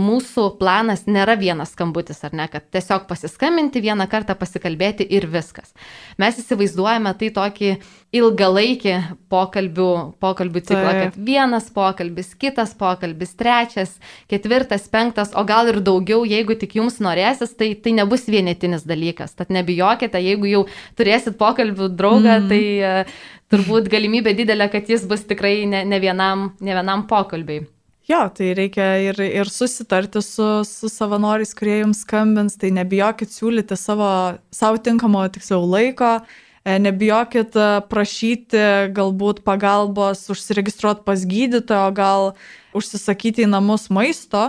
mūsų 0.00 0.46
planas 0.60 1.06
nėra 1.06 1.36
vienas 1.40 1.74
skambutis, 1.76 2.22
ar 2.26 2.34
ne, 2.36 2.46
kad 2.50 2.66
tiesiog 2.72 3.06
pasiskambinti 3.08 3.82
vieną 3.84 4.06
kartą, 4.10 4.36
pasikalbėti 4.38 5.06
ir 5.16 5.28
viskas. 5.30 5.74
Mes 6.20 6.38
įsivaizduojame 6.40 7.12
tai 7.20 7.30
tokį 7.36 7.72
ilgalaikį 8.16 8.94
pokalbių, 9.30 9.90
pokalbių 10.22 10.62
ciklą, 10.66 10.90
tai. 10.90 11.02
kad 11.04 11.18
vienas 11.30 11.68
pokalbis, 11.74 12.32
kitas 12.34 12.72
pokalbis, 12.78 13.36
trečias, 13.38 13.92
ketvirtas, 14.30 14.88
penktas, 14.90 15.34
o 15.36 15.44
gal 15.46 15.70
ir 15.70 15.78
daugiau, 15.84 16.24
jeigu 16.26 16.56
tik 16.58 16.78
jums 16.80 16.98
norėsis, 17.04 17.54
tai 17.58 17.72
tai 17.78 17.94
nebus 18.00 18.26
vienetinis 18.30 18.86
dalykas. 18.88 19.36
Tad 19.38 19.52
nebijokite, 19.54 20.18
jeigu 20.18 20.50
jau 20.50 20.64
turėsit 20.98 21.38
pokalbių 21.38 21.92
draugą, 21.94 22.40
mm. 22.40 22.48
tai 22.50 22.62
uh, 22.80 23.20
turbūt 23.50 23.90
galimybė 23.92 24.34
didelė, 24.38 24.70
kad 24.72 24.88
jis 24.90 25.06
bus 25.10 25.26
tikrai 25.28 25.60
ne, 25.70 25.84
ne, 25.88 26.00
vienam, 26.02 26.50
ne 26.62 26.74
vienam 26.76 27.06
pokalbiai. 27.10 27.66
Jo, 28.10 28.24
tai 28.34 28.50
reikia 28.58 28.86
ir, 29.04 29.18
ir 29.22 29.48
susitarti 29.52 30.18
su, 30.24 30.44
su 30.66 30.88
savanoriais, 30.90 31.52
kurie 31.54 31.76
jums 31.84 32.00
skambins, 32.02 32.56
tai 32.58 32.72
nebijokit 32.74 33.30
siūlyti 33.30 33.76
savo, 33.78 34.08
savo 34.50 34.80
tinkamo 34.82 35.20
tiksliau 35.30 35.62
laiko, 35.62 36.16
e, 36.64 36.78
nebijokit 36.82 37.54
e, 37.54 37.66
prašyti 37.86 38.62
galbūt 38.96 39.44
pagalbos, 39.46 40.24
užsiregistruoti 40.34 41.04
pas 41.06 41.22
gydytoją, 41.22 41.92
gal 41.94 42.32
užsisakyti 42.74 43.44
į 43.44 43.52
namus 43.52 43.86
maisto, 43.94 44.48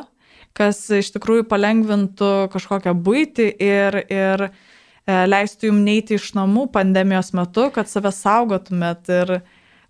kas 0.58 0.80
iš 0.98 1.12
tikrųjų 1.20 1.46
palengvintų 1.52 2.32
kažkokią 2.56 2.96
būti 2.98 3.46
ir, 3.62 4.00
ir 4.10 4.46
e, 4.48 5.20
leistų 5.30 5.70
jums 5.70 5.86
neiti 5.86 6.18
iš 6.18 6.32
namų 6.40 6.66
pandemijos 6.74 7.30
metu, 7.38 7.68
kad 7.76 7.92
save 7.92 8.10
saugotumėt. 8.16 9.06
Ir, 9.22 9.36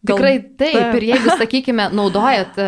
Gal... 0.02 0.18
Tikrai 0.18 0.36
taip, 0.42 0.76
taip. 0.76 1.00
Ir 1.00 1.08
jeigu, 1.14 1.32
sakykime, 1.46 1.88
naudojat 1.96 2.60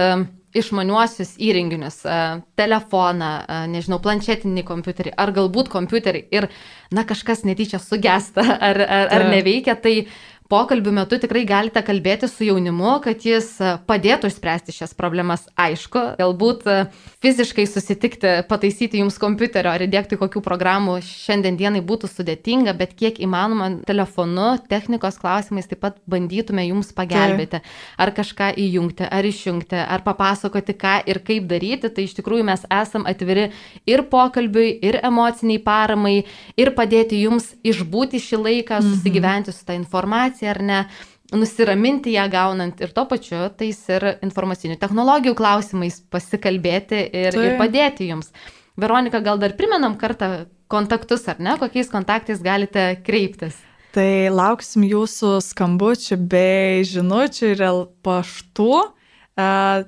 išmaniuosius 0.57 1.35
įrenginius, 1.41 2.01
uh, 2.05 2.43
telefoną, 2.59 3.31
uh, 3.43 3.63
nežinau, 3.71 4.01
planšetinį 4.03 4.65
kompiuterį 4.67 5.15
ar 5.17 5.33
galbūt 5.35 5.71
kompiuterį 5.73 6.25
ir, 6.35 6.49
na, 6.93 7.05
kažkas 7.09 7.45
netyčia 7.47 7.81
sugesta 7.81 8.45
ar, 8.59 8.81
ar, 8.83 9.09
ar 9.17 9.27
neveikia, 9.33 9.77
tai 9.79 9.95
uh, 10.03 10.13
pokalbių 10.51 10.91
metu 10.99 11.17
tikrai 11.21 11.43
galite 11.47 11.81
kalbėti 11.85 12.27
su 12.29 12.45
jaunimu, 12.47 12.97
kad 13.03 13.23
jis 13.25 13.49
e, 13.61 13.75
padėtų 13.87 14.29
išspręsti 14.29 14.75
šias 14.75 14.93
problemas. 14.97 15.45
Aišku, 15.59 16.01
galbūt 16.19 16.65
e, 16.67 16.77
fiziškai 17.23 17.65
susitikti, 17.69 18.33
pataisyti 18.49 19.01
jums 19.01 19.19
kompiuterio 19.21 19.71
ar 19.73 19.85
įdėkti 19.85 20.19
kokių 20.19 20.43
programų 20.45 20.99
šiandien 21.07 21.57
dienai 21.59 21.83
būtų 21.85 22.09
sudėtinga, 22.11 22.75
bet 22.77 22.95
kiek 22.99 23.21
įmanoma 23.23 23.69
telefonu, 23.87 24.53
technikos 24.69 25.19
klausimais 25.21 25.69
taip 25.71 25.83
pat 25.85 25.99
bandytume 26.09 26.65
jums 26.67 26.91
pagelbėti. 26.95 27.63
Ar 27.97 28.13
kažką 28.15 28.51
įjungti, 28.59 29.07
ar 29.07 29.25
išjungti, 29.27 29.79
ar 29.79 30.03
papasakoti, 30.05 30.75
ką 30.77 30.99
ir 31.09 31.21
kaip 31.25 31.47
daryti. 31.49 31.91
Tai 31.93 32.05
iš 32.05 32.17
tikrųjų 32.19 32.47
mes 32.51 32.67
esam 32.71 33.07
atviri 33.09 33.49
ir 33.89 34.05
pokalbiui, 34.11 34.69
ir 34.83 34.99
emociniai 35.03 35.61
paramai, 35.63 36.15
ir 36.59 36.73
padėti 36.75 37.23
jums 37.23 37.53
išbūti 37.63 38.21
šį 38.21 38.43
laiką, 38.43 38.79
mhm. 38.81 38.93
susigyventi 38.93 39.55
su 39.55 39.65
tą 39.65 39.77
informacija 39.79 40.32
informaciją 40.33 40.49
ar 40.49 40.61
ne, 40.61 40.85
nusiraminti 41.33 42.13
ją 42.13 42.29
gaunant 42.29 42.81
ir 42.81 42.91
tuo 42.93 43.05
pačiu 43.05 43.49
tais 43.57 43.89
ir 43.89 44.19
informacinių 44.23 44.77
technologijų 44.79 45.35
klausimais 45.35 46.01
pasikalbėti 46.11 47.09
ir, 47.11 47.33
tai. 47.33 47.45
ir 47.45 47.57
padėti 47.57 48.09
jums. 48.09 48.31
Veronika, 48.77 49.19
gal 49.21 49.39
dar 49.39 49.53
primenam 49.55 49.97
kartą 49.97 50.47
kontaktus, 50.67 51.27
ar 51.27 51.39
ne, 51.39 51.57
kokiais 51.59 51.89
kontaktais 51.89 52.41
galite 52.41 53.01
kreiptis? 53.05 53.55
Tai 53.93 54.29
lauksim 54.33 54.83
jūsų 54.83 55.39
skambučių 55.45 56.17
bei 56.17 56.83
žinučių 56.83 57.51
ir 57.53 57.61
paštų 58.01 58.71
e, 58.81 58.85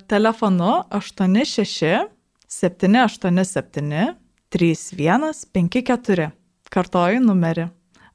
telefonu 0.06 0.84
86 0.94 2.06
787 2.46 4.14
3154. 4.54 6.30
Kartoju 6.70 7.20
numerį 7.22 7.66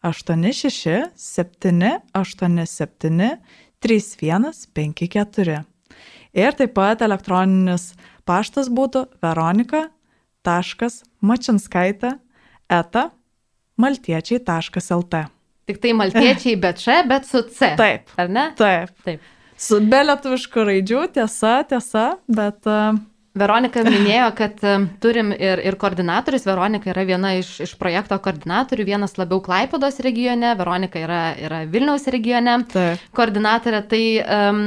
86 0.04 1.12
787 1.16 3.38
3154. 3.82 5.64
Ir 6.32 6.52
taip 6.56 6.74
pat 6.78 7.02
elektroninis 7.04 7.94
paštas 8.26 8.70
būtų 8.72 9.06
veronika.mačinskaitė 9.24 12.12
eta 12.72 13.10
maltiečiai.lt. 13.82 15.16
Tik 15.70 15.78
tai 15.82 15.92
maltiečiai 15.98 16.56
be 16.60 16.74
čia, 16.78 17.04
bet 17.08 17.26
su 17.28 17.42
C. 17.50 17.76
Taip. 17.80 18.02
Ar 18.20 18.30
ne? 18.32 18.54
Taip. 18.58 18.90
Taip. 19.06 19.20
Su 19.62 19.80
be 19.86 20.04
lietuviškų 20.08 20.60
raidžių, 20.72 21.02
tiesa, 21.14 21.54
tiesa, 21.70 22.06
bet 22.32 22.66
uh, 22.70 22.98
Veronika 23.38 23.84
minėjo, 23.88 24.28
kad 24.38 24.62
turim 25.04 25.32
ir, 25.36 25.62
ir 25.64 25.78
koordinatorius. 25.80 26.46
Veronika 26.50 26.92
yra 26.94 27.06
viena 27.08 27.34
iš, 27.40 27.56
iš 27.68 27.76
projekto 27.80 28.18
koordinatorių, 28.24 28.88
vienas 28.88 29.18
labiau 29.20 29.42
Klaipados 29.44 30.02
regione, 30.04 30.54
Veronika 30.60 31.02
yra, 31.02 31.24
yra 31.40 31.66
Vilniaus 31.72 32.08
regione 32.12 32.62
Taip. 32.72 33.12
koordinatorė. 33.16 33.84
Tai 33.92 34.04
um, 34.22 34.64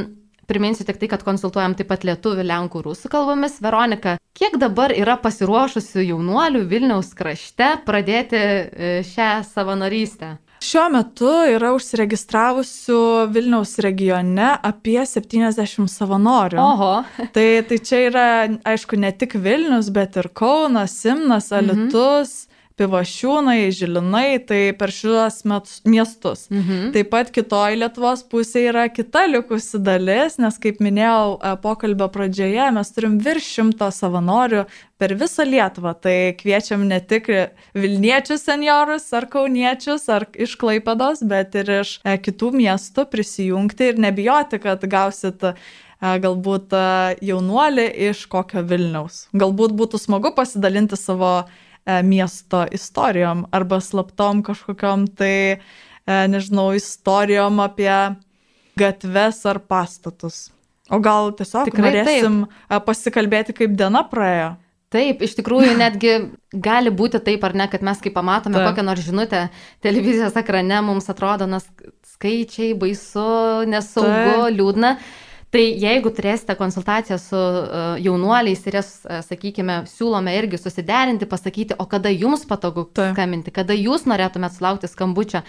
priminsiu 0.46 0.86
tik 0.86 0.98
tai, 1.00 1.08
kad 1.12 1.24
konsultuojam 1.26 1.74
taip 1.78 1.88
pat 1.90 2.04
lietuvių, 2.06 2.44
lenkų, 2.46 2.84
rusų 2.84 3.10
kalbomis. 3.12 3.58
Veronika, 3.64 4.16
kiek 4.36 4.58
dabar 4.60 4.94
yra 4.94 5.16
pasiruošusių 5.20 6.04
jaunuolių 6.10 6.64
Vilniaus 6.70 7.12
krašte 7.16 7.74
pradėti 7.86 8.40
e, 8.40 8.94
šią 9.08 9.30
savanorystę? 9.48 10.34
Šiuo 10.64 10.84
metu 10.94 11.30
yra 11.50 11.74
užsiregistravusių 11.76 13.00
Vilniaus 13.34 13.76
regione 13.84 14.54
apie 14.64 15.00
70 15.04 15.90
savanorių. 15.92 16.60
Oho. 16.62 16.94
Tai, 17.34 17.46
tai 17.68 17.78
čia 17.84 18.00
yra, 18.08 18.26
aišku, 18.72 18.96
ne 19.00 19.12
tik 19.12 19.36
Vilnius, 19.44 19.90
bet 19.92 20.16
ir 20.20 20.30
Kaunas, 20.32 20.96
Simnas. 21.04 21.52
Alitus. 21.52 22.34
Mhm 22.46 22.53
Pivašiūnai, 22.74 23.68
Žilinai, 23.70 24.40
tai 24.42 24.72
per 24.74 24.90
šiuos 24.90 25.44
miestus. 25.86 26.48
Mhm. 26.50 26.88
Taip 26.96 27.12
pat 27.12 27.28
kitoj 27.30 27.76
Lietuvos 27.78 28.24
pusėje 28.26 28.72
yra 28.72 28.88
kita 28.90 29.28
likusi 29.30 29.78
dalis, 29.78 30.40
nes 30.42 30.58
kaip 30.58 30.80
minėjau 30.82 31.36
e, 31.38 31.52
pokalbio 31.62 32.08
pradžioje, 32.10 32.66
mes 32.74 32.90
turim 32.96 33.20
virš 33.22 33.52
šimto 33.60 33.92
savanorių 33.94 34.64
per 34.98 35.14
visą 35.20 35.46
Lietuvą. 35.46 35.94
Tai 36.02 36.16
kviečiam 36.40 36.82
ne 36.90 36.98
tik 36.98 37.30
Vilniečius 37.78 38.42
seniorus 38.42 39.06
ar 39.14 39.28
Kauniečius 39.30 40.08
ar 40.10 40.26
iš 40.34 40.56
Klaipados, 40.58 41.22
bet 41.22 41.54
ir 41.54 41.70
iš 41.78 42.00
e, 42.02 42.16
kitų 42.18 42.50
miestų 42.58 43.06
prisijungti 43.12 43.92
ir 43.92 44.02
nebijoti, 44.02 44.58
kad 44.58 44.82
gausit 44.82 45.46
e, 45.46 45.54
galbūt 46.02 46.74
jaunuolį 47.22 47.86
iš 48.10 48.26
kokio 48.26 48.66
Vilniaus. 48.66 49.28
Galbūt 49.30 49.78
būtų 49.78 50.02
smagu 50.02 50.34
pasidalinti 50.34 50.98
savo 50.98 51.36
E, 51.44 51.63
miesto 52.06 52.64
istorijom 52.72 53.44
arba 53.52 53.80
slaptom 53.80 54.42
kažkokiam 54.46 55.06
tai, 55.08 55.60
e, 56.06 56.18
nežinau, 56.32 56.72
istorijom 56.76 57.60
apie 57.60 57.94
gatves 58.78 59.44
ar 59.46 59.60
pastatus. 59.68 60.48
O 60.92 61.00
gal 61.00 61.32
tiesiog 61.36 61.70
Tikrai 61.70 61.88
norėsim 61.88 62.44
taip. 62.44 62.60
E, 62.68 62.80
pasikalbėti, 62.88 63.56
kaip 63.56 63.76
diena 63.78 64.04
praėjo. 64.08 64.54
Taip, 64.94 65.24
iš 65.26 65.36
tikrųjų 65.40 65.74
netgi 65.82 66.14
gali 66.52 66.92
būti 66.94 67.20
taip 67.24 67.44
ar 67.46 67.56
ne, 67.56 67.68
kad 67.72 67.84
mes 67.86 68.00
kai 68.04 68.12
pamatome 68.14 68.60
taip. 68.60 68.70
kokią 68.70 68.86
nors 68.86 69.04
žinutę 69.06 69.46
televizijos 69.84 70.36
ekrane, 70.40 70.80
mums 70.86 71.08
atrodo, 71.10 71.48
na, 71.50 71.62
skaičiai 72.14 72.74
baisu, 72.78 73.64
nesaugu, 73.70 74.08
taip. 74.08 74.58
liūdna. 74.58 74.96
Tai 75.54 75.62
jeigu 75.62 76.10
turėsite 76.10 76.56
konsultaciją 76.58 77.14
su 77.22 77.38
uh, 77.38 77.94
jaunuoliais 78.02 78.64
ir 78.66 78.74
jas, 78.80 78.88
uh, 79.06 79.20
sakykime, 79.22 79.84
siūlome 79.86 80.32
irgi 80.34 80.58
susiderinti, 80.58 81.28
pasakyti, 81.30 81.76
o 81.78 81.86
kada 81.86 82.10
jums 82.10 82.42
patogu 82.50 82.88
Ta. 82.90 83.12
skambinti, 83.12 83.52
kada 83.54 83.76
jūs 83.78 84.02
norėtumėte 84.10 84.58
sulaukti 84.58 84.90
skambučio, 84.90 85.44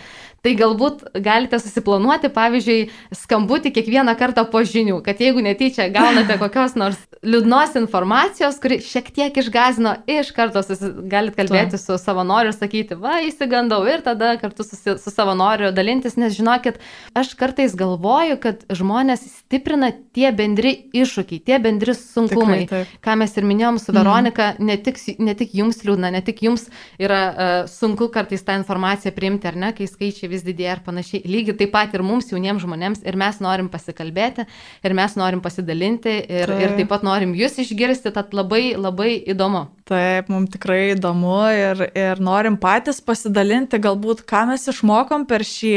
tai 0.45 0.53
galbūt 0.59 1.01
galite 1.25 1.57
susiplanuoti, 1.57 2.29
pavyzdžiui, 2.35 2.83
skambutį 3.17 3.71
kiekvieną 3.79 4.13
kartą 4.19 4.43
po 4.51 4.61
žinių, 4.61 4.99
kad 5.07 5.23
jeigu 5.25 5.41
netyčia 5.41 5.89
gaunate 5.89 6.37
kokios 6.43 6.77
nors 6.77 7.01
liūdnos 7.25 7.73
informacijos, 7.81 8.61
kuri 8.61 8.77
šiek 8.85 9.09
tiek 9.09 9.41
išgazino, 9.41 9.95
iš 10.05 10.29
karto 10.37 10.61
susi, 10.67 10.91
galite 11.09 11.41
kalbėti 11.41 11.79
Ta. 11.79 11.81
su 11.81 11.97
savanoriu 11.97 12.53
ir 12.53 12.59
sakyti, 12.59 12.99
va, 13.01 13.17
įsigandau 13.25 13.81
ir 13.89 14.05
tada 14.05 14.35
kartu 14.37 14.67
susi, 14.69 14.99
su 15.01 15.17
savanoriu 15.17 15.73
dalintis, 15.73 16.13
nes 16.21 16.37
žinokit, 16.37 16.77
aš 17.17 17.33
kartais 17.41 17.73
galvoju, 17.73 18.37
kad 18.45 18.61
žmonės 18.69 19.25
stiprina 19.33 19.94
tie 20.15 20.29
bendri 20.36 20.71
iššūkiai, 20.95 21.41
tie 21.45 21.60
bendri 21.63 21.95
sunkumai, 21.97 22.62
Tikrai, 22.65 22.84
taip. 22.86 22.99
ką 23.05 23.15
mes 23.21 23.36
ir 23.38 23.47
minėjom 23.47 23.79
su 23.81 23.95
Veronika, 23.95 24.51
mm. 24.55 24.67
ne, 24.69 24.77
tik, 24.81 24.99
ne 25.21 25.36
tik 25.38 25.55
jums 25.58 25.81
liūdna, 25.86 26.12
ne 26.15 26.21
tik 26.25 26.43
jums 26.45 26.67
yra 27.01 27.19
uh, 27.29 27.53
sunku 27.71 28.10
kartais 28.13 28.43
tą 28.45 28.58
informaciją 28.60 29.13
priimti, 29.15 29.49
ar 29.49 29.60
ne, 29.60 29.71
kai 29.77 29.88
skaičiai 29.89 30.31
vis 30.31 30.45
didėja 30.45 30.77
ir 30.77 30.84
panašiai. 30.86 31.23
Lygiai 31.29 31.58
taip 31.62 31.73
pat 31.75 31.95
ir 31.97 32.05
mums 32.05 32.31
jauniems 32.34 32.63
žmonėms 32.65 33.05
ir 33.05 33.19
mes 33.19 33.41
norim 33.43 33.69
pasikalbėti, 33.73 34.47
ir 34.86 34.97
mes 34.97 35.17
norim 35.19 35.43
pasidalinti, 35.45 36.17
ir, 36.25 36.51
taip. 36.51 36.65
ir 36.65 36.75
taip 36.79 36.91
pat 36.93 37.05
norim 37.08 37.36
jūs 37.38 37.60
išgirsti, 37.65 38.13
tad 38.15 38.36
labai 38.38 38.75
labai 38.77 39.15
įdomu. 39.36 39.67
Taip, 39.86 40.31
mums 40.34 40.49
tikrai 40.55 40.95
įdomu 40.95 41.43
ir, 41.53 41.86
ir 41.93 42.21
norim 42.23 42.55
patys 42.58 43.03
pasidalinti, 43.05 43.77
galbūt 43.84 44.23
ką 44.25 44.47
mes 44.49 44.65
išmokom 44.71 45.27
per 45.29 45.45
šį 45.45 45.75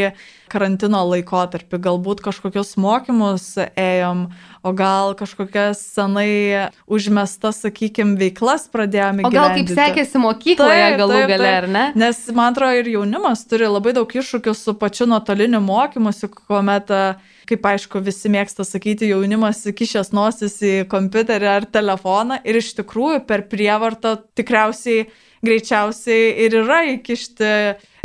karantino 0.50 1.00
laikotarpį, 1.10 1.80
galbūt 1.84 2.22
kažkokius 2.24 2.74
mokymus 2.80 3.46
ėjom, 3.78 4.26
o 4.64 4.72
gal 4.76 5.14
kažkokias 5.18 5.80
senai 5.94 6.68
užmestas, 6.90 7.62
sakykime, 7.64 8.16
veiklas 8.20 8.68
pradėjome. 8.72 9.26
O 9.28 9.32
gal 9.34 9.54
kaip 9.56 9.72
sekėsi 9.72 10.22
mokykloje 10.22 10.84
taip, 10.88 10.98
galų 11.02 11.18
taip, 11.20 11.32
gale, 11.34 11.54
ar 11.62 11.68
ne? 11.70 11.84
Nes 11.98 12.20
man 12.34 12.52
atrodo 12.56 12.82
ir 12.82 12.92
jaunimas 12.96 13.44
turi 13.48 13.70
labai 13.70 13.94
daug 13.96 14.18
iššūkių 14.20 14.56
su 14.56 14.76
pačiu 14.80 15.08
nuotoliniu 15.10 15.62
mokymusi, 15.64 16.30
kuomet 16.34 16.92
kaip 17.48 17.70
aišku 17.70 18.02
visi 18.04 18.30
mėgsta 18.32 18.66
sakyti, 18.66 19.08
jaunimas 19.12 19.62
kišęs 19.76 20.12
nosis 20.16 20.58
į 20.64 20.74
kompiuterį 20.90 21.48
ar 21.48 21.68
telefoną 21.78 22.42
ir 22.44 22.60
iš 22.60 22.74
tikrųjų 22.80 23.22
per 23.28 23.46
prievartą 23.48 24.18
tikriausiai 24.38 25.06
greičiausiai 25.44 26.32
ir 26.44 26.56
yra 26.62 26.80
įkišti 26.94 27.52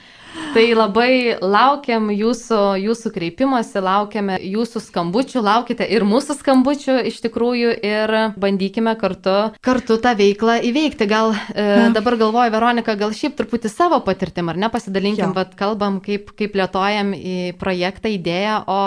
Tai 0.54 0.64
labai 0.78 1.34
laukiam 1.42 2.12
jūsų, 2.14 2.58
jūsų 2.78 3.10
kreipimosi, 3.16 3.80
laukiame 3.82 4.36
jūsų 4.38 4.82
skambučių, 4.84 5.42
laukite 5.42 5.88
ir 5.90 6.06
mūsų 6.06 6.36
skambučių 6.38 6.94
iš 7.10 7.18
tikrųjų 7.24 7.72
ir 7.82 8.14
bandykime 8.38 8.94
kartu, 9.00 9.34
kartu 9.66 9.98
tą 9.98 10.14
veiklą 10.20 10.60
įveikti. 10.70 11.10
Gal 11.10 11.34
e, 11.34 11.66
dabar 11.96 12.18
galvoju, 12.22 12.54
Veronika, 12.54 12.94
gal 13.00 13.10
šiaip 13.18 13.34
truputį 13.40 13.72
savo 13.72 13.98
patirtim, 14.06 14.52
ar 14.52 14.62
ne, 14.62 14.70
pasidalinkim, 14.70 15.34
bet 15.34 15.58
kalbam, 15.58 15.98
kaip, 16.04 16.30
kaip 16.38 16.54
lietojam 16.62 17.10
į 17.18 17.38
projektą, 17.58 18.14
idėją, 18.14 18.60
o 18.70 18.80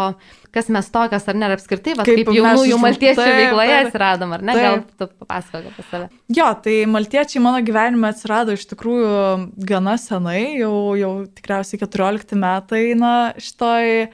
kas 0.57 0.69
mes 0.73 0.87
tokias, 0.89 1.27
ar 1.29 1.37
ne, 1.37 1.49
ir 1.49 1.57
apskritai, 1.57 1.93
va, 1.97 2.05
kaip, 2.07 2.23
Kaip 2.23 2.33
jaunųjų 2.33 2.77
maltiečių 2.81 3.19
taip, 3.19 3.35
veikloje 3.41 3.73
taip. 3.73 3.89
atsiradom, 3.89 4.33
ar 4.37 4.45
ne, 4.47 4.55
Taip. 4.57 4.63
gal 4.65 4.79
tu 4.87 5.07
papasakok 5.21 5.67
apie 5.69 5.85
save. 5.91 6.07
Jo, 6.33 6.47
tai 6.63 6.75
maltiečiai 6.89 7.43
mano 7.43 7.61
gyvenime 7.65 8.09
atsirado 8.09 8.55
iš 8.57 8.65
tikrųjų 8.71 9.11
gana 9.69 9.97
senai, 10.01 10.57
jau, 10.61 10.73
jau 10.97 11.11
tikriausiai 11.57 11.79
14 11.81 12.35
metai 12.37 12.81
eina 12.91 13.33
šitoj 13.37 13.87
e, 14.03 14.07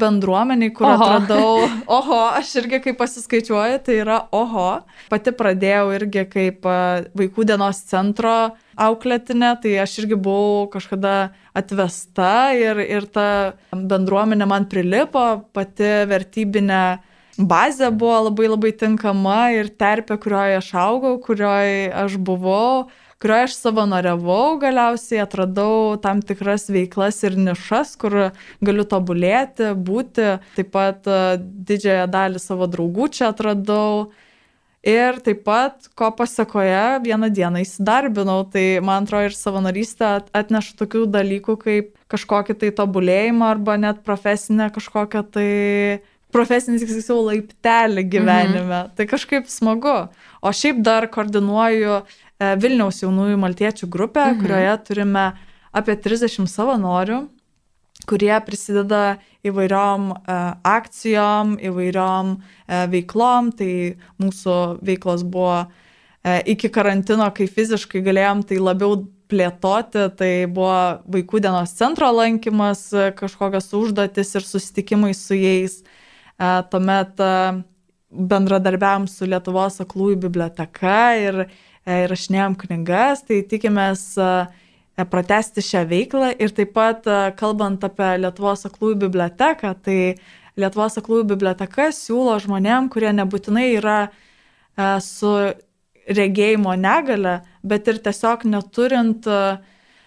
bendruomeniai, 0.00 0.72
kur 0.74 0.86
Oho. 0.86 1.04
atradau. 1.04 1.68
Oho, 1.98 2.20
aš 2.34 2.56
irgi 2.62 2.80
kaip 2.82 2.98
pasiskaičiuoju, 2.98 3.78
tai 3.84 4.00
yra 4.02 4.18
oho. 4.32 4.82
Pati 5.10 5.32
pradėjau 5.32 5.92
irgi 5.94 6.26
kaip 6.30 6.66
e, 6.66 6.78
vaikų 7.18 7.46
dienos 7.48 7.82
centro 7.88 8.54
auklėtinė, 8.78 9.54
tai 9.62 9.76
aš 9.82 9.98
irgi 10.02 10.18
buvau 10.18 10.68
kažkada 10.72 11.30
atvesta 11.54 12.54
ir, 12.54 12.78
ir 12.82 13.06
ta 13.06 13.54
bendruomenė 13.72 14.48
man 14.48 14.68
prilipo, 14.70 15.44
pati 15.54 16.06
vertybinė 16.10 16.82
bazė 17.38 17.92
buvo 17.94 18.24
labai 18.26 18.48
labai 18.50 18.72
tinkama 18.74 19.52
ir 19.54 19.70
terpė, 19.78 20.18
kurioje 20.18 20.58
aš 20.58 20.72
augau, 20.82 21.18
kurioje 21.22 21.92
aš 21.94 22.18
buvau, 22.18 22.88
kurioje 23.22 23.48
aš 23.48 23.56
savanoriavau, 23.58 24.58
galiausiai 24.62 25.22
atradau 25.24 25.96
tam 26.02 26.22
tikras 26.22 26.68
veiklas 26.70 27.18
ir 27.26 27.34
nišas, 27.38 27.96
kur 27.98 28.16
galiu 28.64 28.86
tobulėti, 28.86 29.72
būti. 29.74 30.30
Taip 30.56 30.72
pat 30.74 31.08
e, 31.10 31.36
didžiąją 31.40 32.06
dalį 32.14 32.42
savo 32.42 32.70
draugų 32.70 33.10
čia 33.18 33.32
atradau. 33.32 34.10
Ir 34.86 35.18
taip 35.26 35.42
pat, 35.44 35.88
ko 35.98 36.12
pasakoje, 36.14 37.00
vieną 37.02 37.32
dieną 37.34 37.64
įsidarbinau, 37.64 38.44
tai 38.52 38.78
man 38.78 39.08
atrodo 39.08 39.26
ir 39.26 39.34
savanorystė 39.34 40.06
at- 40.20 40.30
atneša 40.38 40.78
tokių 40.78 41.02
dalykų 41.10 41.56
kaip 41.64 41.90
kažkokį 42.08 42.54
tai 42.62 42.70
tobulėjimą 42.78 43.50
arba 43.50 43.74
net 43.76 44.04
profesinę 44.06 44.70
kažkokią 44.72 45.24
tai 45.34 45.50
profesinį, 46.34 46.78
tiksliau, 46.82 47.20
laiptelį 47.26 48.04
gyvenime. 48.12 48.62
Mhm. 48.68 48.94
Tai 48.96 49.06
kažkaip 49.10 49.50
smagu. 49.50 49.98
O 50.38 50.54
šiaip 50.54 50.82
dar 50.86 51.08
koordinuoju 51.10 52.02
Vilniaus 52.38 53.02
jaunųjų 53.02 53.38
maltiečių 53.42 53.88
grupę, 53.90 54.22
mhm. 54.30 54.42
kurioje 54.42 54.76
turime 54.86 55.24
apie 55.74 55.96
30 55.98 56.46
savanorių 56.50 57.24
kurie 58.06 58.32
prisideda 58.46 59.18
įvairiom 59.46 60.08
e, 60.12 60.38
akcijom, 60.68 61.56
įvairiom 61.68 62.32
e, 62.38 62.80
veiklom. 62.94 63.52
Tai 63.58 63.70
mūsų 64.22 64.56
veiklos 64.86 65.24
buvo 65.28 65.60
e, 65.64 66.40
iki 66.54 66.70
karantino, 66.72 67.28
kai 67.34 67.48
fiziškai 67.50 68.02
galėjom 68.06 68.44
tai 68.48 68.60
labiau 68.62 69.00
plėtoti, 69.28 70.06
tai 70.16 70.32
buvo 70.48 71.02
vaikų 71.10 71.42
dienos 71.44 71.74
centro 71.76 72.10
lankymas, 72.16 72.88
e, 72.92 73.10
kažkokios 73.18 73.72
užduotis 73.76 74.36
ir 74.38 74.46
susitikimai 74.46 75.14
su 75.16 75.38
jais. 75.38 75.80
E, 76.38 76.52
Tuomet 76.70 77.20
e, 77.20 77.32
bendradarbiavom 78.08 79.08
su 79.10 79.28
Lietuvos 79.28 79.82
aklųjų 79.84 80.22
biblioteka 80.28 81.00
ir 81.20 81.42
e, 81.44 81.48
įrašinėjom 82.04 82.56
knygas, 82.62 83.24
tai 83.28 83.42
tikimės 83.48 84.02
e, 84.20 84.26
e, 84.98 85.06
pratesti 85.08 85.64
šią 85.64 85.84
veiklą 85.90 86.32
ir 86.36 86.52
taip 86.56 86.74
pat 86.76 87.08
e, 87.08 87.20
kalbant 87.38 87.84
apie 87.86 88.10
Lietuvos 88.22 88.66
aklųjų 88.68 89.00
biblioteką, 89.06 89.72
tai 89.84 90.00
Lietuvos 90.58 90.98
aklųjų 91.00 91.28
biblioteka 91.32 91.92
siūlo 91.94 92.36
žmonėm, 92.42 92.90
kurie 92.92 93.14
nebūtinai 93.14 93.70
yra 93.78 93.98
e, 94.08 94.10
su 95.04 95.32
regėjimo 96.08 96.74
negale, 96.78 97.40
bet 97.62 97.88
ir 97.90 98.00
tiesiog 98.04 98.44
neturint, 98.48 99.26
e, 99.26 99.58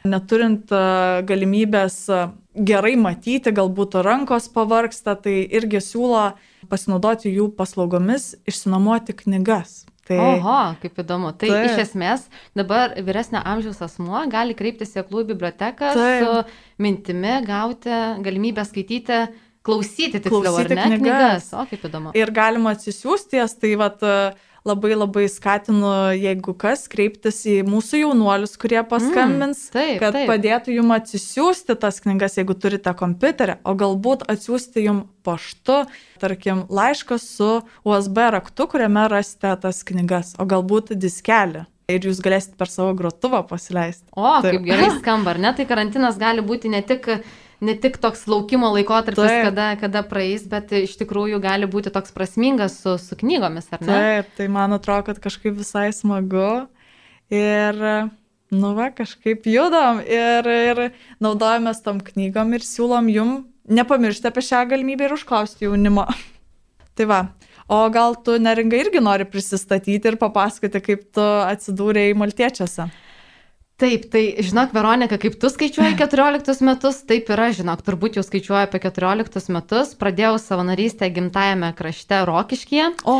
neturint 0.09 0.71
e, 0.73 0.81
galimybės 1.27 1.97
e, 2.09 2.21
gerai 2.67 2.95
matyti, 2.99 3.53
galbūt 3.55 3.99
rankos 4.05 4.49
pavarksta, 4.53 5.15
tai 5.23 5.41
irgi 5.45 5.81
siūlo 5.83 6.31
pasinaudoti 6.71 7.31
jų 7.31 7.51
paslaugomis, 7.57 8.33
išsinuomoti 8.49 9.15
knygas. 9.23 9.85
Tai 10.07 10.17
Oho, 10.17 10.57
kaip 10.81 10.97
įdomu. 11.03 11.29
Tai 11.37 11.49
Taip. 11.51 11.67
iš 11.69 11.83
esmės 11.83 12.25
dabar 12.57 12.95
vyresnio 13.05 13.41
amžiaus 13.45 13.83
asmuo 13.85 14.23
gali 14.31 14.55
kreiptis 14.57 14.95
į 14.97 15.03
aklųjų 15.03 15.27
biblioteką 15.35 15.91
Taip. 15.93 16.25
su 16.25 16.81
mintimi 16.81 17.35
gauti 17.45 17.99
galimybę 18.25 18.65
skaityti, 18.65 19.19
klausyti 19.61 20.17
tiksliau, 20.17 20.47
Klausyti 20.47 20.73
ar 20.73 20.89
ne 20.89 20.97
knygas. 20.97 21.51
O, 21.53 21.65
kaip 21.69 21.85
įdomu. 21.85 22.15
ir 22.17 22.33
galima 22.33 22.73
atsisiųsti 22.73 23.37
jas, 23.37 23.53
tai 23.61 23.75
vat, 23.77 24.01
e, 24.01 24.33
labai 24.65 24.91
labai 24.93 25.23
skatinu, 25.31 25.89
jeigu 26.13 26.53
kas, 26.61 26.83
kreiptis 26.91 27.39
į 27.49 27.61
mūsų 27.65 28.03
jaunuolius, 28.03 28.53
kurie 28.61 28.81
paskambins, 28.85 29.63
Mm, 29.69 29.73
taip, 29.73 29.99
kad 30.03 30.13
taip. 30.13 30.27
padėtų 30.29 30.75
jum 30.75 30.91
atsisiųsti 30.93 31.75
tas 31.81 31.97
knygas, 32.03 32.37
jeigu 32.37 32.53
turite 32.53 32.93
kompiuterį, 32.93 33.55
o 33.65 33.73
galbūt 33.73 34.27
atsiųsti 34.29 34.83
jum 34.85 35.03
paštu, 35.25 35.85
tarkim, 36.21 36.65
laišką 36.69 37.17
su 37.19 37.61
USB 37.85 38.17
raktu, 38.37 38.67
kuriame 38.69 39.07
rasite 39.09 39.55
tas 39.61 39.83
knygas, 39.83 40.35
o 40.37 40.45
galbūt 40.45 40.93
diskelį. 40.93 41.65
Ir 41.91 42.05
jūs 42.07 42.21
galėsite 42.23 42.55
per 42.55 42.69
savo 42.71 42.93
grotuvą 42.95 43.41
pasileisti. 43.49 44.05
O, 44.15 44.23
Taip. 44.39 44.53
kaip 44.53 44.63
gerai 44.69 44.91
skamba, 45.01 45.33
ar 45.33 45.39
ne? 45.43 45.49
Tai 45.57 45.65
karantinas 45.67 46.15
gali 46.21 46.39
būti 46.45 46.69
ne 46.71 46.79
tik, 46.87 47.09
ne 47.61 47.75
tik 47.77 47.99
toks 48.01 48.25
laukimo 48.29 48.71
laikotarpis, 48.73 49.21
Taip. 49.21 49.43
kada, 49.49 49.67
kada 49.79 50.01
praeis, 50.07 50.47
bet 50.49 50.73
iš 50.75 50.95
tikrųjų 50.99 51.41
gali 51.43 51.69
būti 51.69 51.93
toks 51.93 52.13
prasmingas 52.15 52.79
su, 52.81 52.95
su 53.01 53.17
knygomis, 53.19 53.69
ar 53.71 53.83
ne? 53.85 53.91
Taip, 53.91 54.31
tai 54.39 54.47
man 54.51 54.73
atrodo, 54.77 55.11
kad 55.11 55.21
kažkaip 55.21 55.59
visai 55.59 55.91
smagu. 55.95 56.65
Ir, 57.31 57.77
nu 58.51 58.73
va, 58.75 58.89
kažkaip 58.95 59.45
judam 59.47 60.01
ir, 60.03 60.49
ir 60.49 60.81
naudojamės 61.23 61.83
tom 61.85 62.01
knygom 62.03 62.57
ir 62.57 62.65
siūlom 62.65 63.07
jum 63.13 63.37
nepamiršti 63.71 64.27
apie 64.27 64.43
šią 64.43 64.65
galimybę 64.73 65.07
ir 65.07 65.15
užklausti 65.15 65.69
jaunimo. 65.69 66.07
tai 66.97 67.07
va. 67.07 67.21
O 67.71 67.85
gal 67.93 68.17
tu 68.19 68.35
neringa 68.41 68.75
irgi 68.81 68.99
nori 68.99 69.23
prisistatyti 69.29 70.09
ir 70.09 70.17
papasakoti, 70.19 70.81
kaip 70.83 71.05
tu 71.15 71.23
atsidūrėjai 71.23 72.17
Maltiečiuose? 72.19 72.89
Taip, 73.81 74.03
tai 74.13 74.35
žinok, 74.45 74.75
Veronika, 74.77 75.17
kaip 75.17 75.39
tu 75.41 75.49
skaičiuoji 75.49 75.95
14 75.97 76.61
metus, 76.67 76.99
taip 77.09 77.29
yra, 77.33 77.47
žinok, 77.55 77.79
turbūt 77.81 78.19
jau 78.19 78.21
skaičiuoju 78.21 78.67
apie 78.67 78.77
14 78.83 79.49
metus. 79.55 79.95
Pradėjau 79.97 80.35
savanorystę 80.37 81.07
gimtajame 81.09 81.71
krašte 81.73 82.19
Rokiškyje. 82.29 82.91
O, 83.09 83.15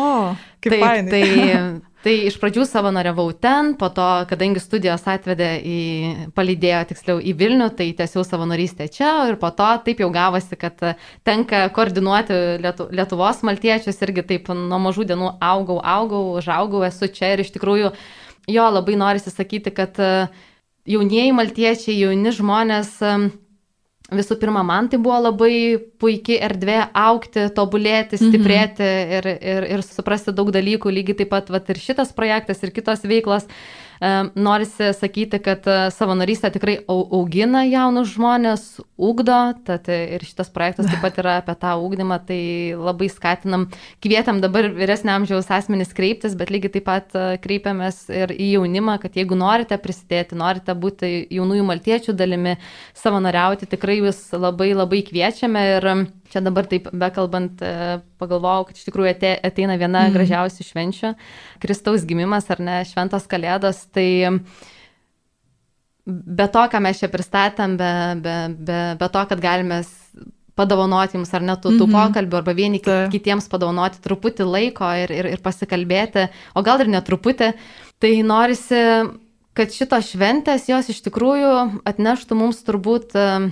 kaip 0.62 0.76
taip, 0.76 0.84
fainai. 0.84 1.10
tai, 1.10 1.24
tai 2.06 2.14
iš 2.28 2.38
pradžių 2.44 2.68
savanoriavau 2.70 3.26
ten, 3.42 3.72
po 3.80 3.90
to, 3.96 4.06
kadangi 4.30 4.62
studijos 4.62 5.08
atvedė 5.10 5.48
į, 5.66 5.80
palydėjo 6.38 6.84
tiksliau 6.92 7.18
į 7.18 7.34
Vilnių, 7.42 7.72
tai 7.82 7.90
tiesiau 7.98 8.22
savanorystę 8.28 8.86
čia 8.94 9.16
ir 9.32 9.42
po 9.42 9.50
to 9.58 9.72
taip 9.88 10.06
jau 10.06 10.12
gavosi, 10.14 10.60
kad 10.62 10.78
tenka 11.26 11.64
koordinuoti 11.74 12.38
Lietu, 12.62 12.86
Lietuvos 12.94 13.42
maltiečius 13.50 13.98
irgi 14.06 14.28
taip 14.36 14.54
nuo 14.54 14.84
mažų 14.86 15.10
dienų 15.10 15.34
augau, 15.42 15.82
augau, 15.82 16.22
užaugau, 16.38 16.86
esu 16.86 17.10
čia 17.10 17.34
ir 17.34 17.42
iš 17.48 17.50
tikrųjų 17.58 17.96
jo 18.52 18.70
labai 18.78 18.94
norisi 18.98 19.34
sakyti, 19.34 19.74
kad 19.74 19.98
uh, 20.02 20.48
jaunieji 20.90 21.34
maltiečiai, 21.36 21.98
jauni 22.00 22.34
žmonės, 22.36 22.98
visų 24.12 24.38
pirma, 24.42 24.64
man 24.68 24.90
tai 24.92 25.00
buvo 25.02 25.20
labai 25.28 25.54
puikiai 26.02 26.42
erdvė 26.48 26.80
aukti, 26.98 27.48
tobulėti, 27.56 28.18
mhm. 28.18 28.32
stiprėti 28.32 28.88
mhm. 28.88 29.14
ir, 29.18 29.30
ir, 29.54 29.70
ir 29.78 29.86
suprasti 29.86 30.34
daug 30.36 30.52
dalykų, 30.54 30.92
lygiai 30.92 31.22
taip 31.22 31.32
pat 31.34 31.52
vat, 31.54 31.70
ir 31.72 31.82
šitas 31.82 32.14
projektas, 32.18 32.64
ir 32.64 32.74
kitos 32.76 33.06
veiklos. 33.08 33.48
Norisi 34.36 34.88
sakyti, 34.98 35.38
kad 35.46 35.68
e, 35.70 35.76
savanorystė 35.94 36.50
tikrai 36.56 36.74
augina 36.90 37.62
jaunus 37.70 38.10
žmonės, 38.16 38.64
ugdo, 38.98 39.36
tad 39.68 39.86
ir 39.94 40.24
šitas 40.26 40.50
projektas 40.50 40.88
taip 40.90 41.04
pat 41.04 41.20
yra 41.22 41.36
apie 41.38 41.54
tą 41.62 41.76
ugdymą, 41.78 42.18
tai 42.26 42.40
labai 42.74 43.12
skatinam, 43.14 43.68
kvietam 44.02 44.40
dabar 44.42 44.72
vyresnio 44.74 45.14
amžiaus 45.20 45.52
asmenys 45.54 45.94
kreiptis, 45.94 46.34
bet 46.40 46.50
lygiai 46.50 46.74
taip 46.80 46.88
pat 46.90 47.14
e, 47.14 47.28
kreipiamės 47.44 48.08
ir 48.10 48.34
į 48.34 48.56
jaunimą, 48.56 48.98
kad 49.04 49.22
jeigu 49.22 49.38
norite 49.38 49.78
prisidėti, 49.78 50.40
norite 50.40 50.74
būti 50.74 51.12
jaunųjų 51.38 51.68
maltiečių 51.70 52.18
dalimi, 52.18 52.56
savanoriauti, 52.98 53.70
tikrai 53.70 54.00
jūs 54.00 54.32
labai 54.34 54.72
labai 54.74 55.04
kviečiame 55.12 55.68
ir 55.76 55.90
Čia 56.32 56.40
dabar 56.40 56.68
taip 56.72 56.88
bekalbant, 56.96 57.60
e, 57.60 58.00
pagalvojau, 58.22 58.70
kad 58.70 58.78
iš 58.80 58.86
tikrųjų 58.88 59.12
ateina 59.44 59.76
viena 59.76 60.06
mm. 60.08 60.14
gražiausių 60.16 60.64
švenčių- 60.64 61.16
Kristaus 61.64 62.06
gimimas 62.08 62.48
ar 62.54 62.62
ne, 62.64 62.78
šventos 62.88 63.28
kalėdos. 63.28 63.84
Tai 63.92 64.08
be 66.06 66.48
to, 66.48 66.64
ką 66.72 66.80
mes 66.84 67.02
čia 67.02 67.10
pristatėm, 67.12 67.76
be, 67.78 67.92
be, 68.24 68.36
be, 68.56 68.80
be 69.02 69.10
to, 69.12 69.26
kad 69.28 69.44
galime 69.44 69.82
padovanoti 70.56 71.18
jums 71.18 71.32
ar 71.36 71.44
net 71.46 71.62
tų, 71.64 71.74
tų 71.76 71.88
mm 71.88 71.92
-hmm. 71.92 72.08
pokalbių, 72.08 72.38
arba 72.38 72.54
vieni 72.54 72.80
Ta. 72.80 73.08
kitiems 73.12 73.48
padovanoti 73.50 74.02
truputį 74.04 74.48
laiko 74.48 74.88
ir, 75.04 75.12
ir, 75.12 75.26
ir 75.36 75.42
pasikalbėti, 75.44 76.30
o 76.56 76.62
gal 76.62 76.82
ir 76.82 76.88
netruputį, 76.88 77.54
tai 78.00 78.12
norisi, 78.24 78.82
kad 79.54 79.72
šitos 79.72 80.12
šventės 80.14 80.70
jos 80.70 80.90
iš 80.90 81.02
tikrųjų 81.08 81.82
atneštų 81.86 82.36
mums 82.36 82.64
turbūt 82.64 83.16
uh, 83.16 83.52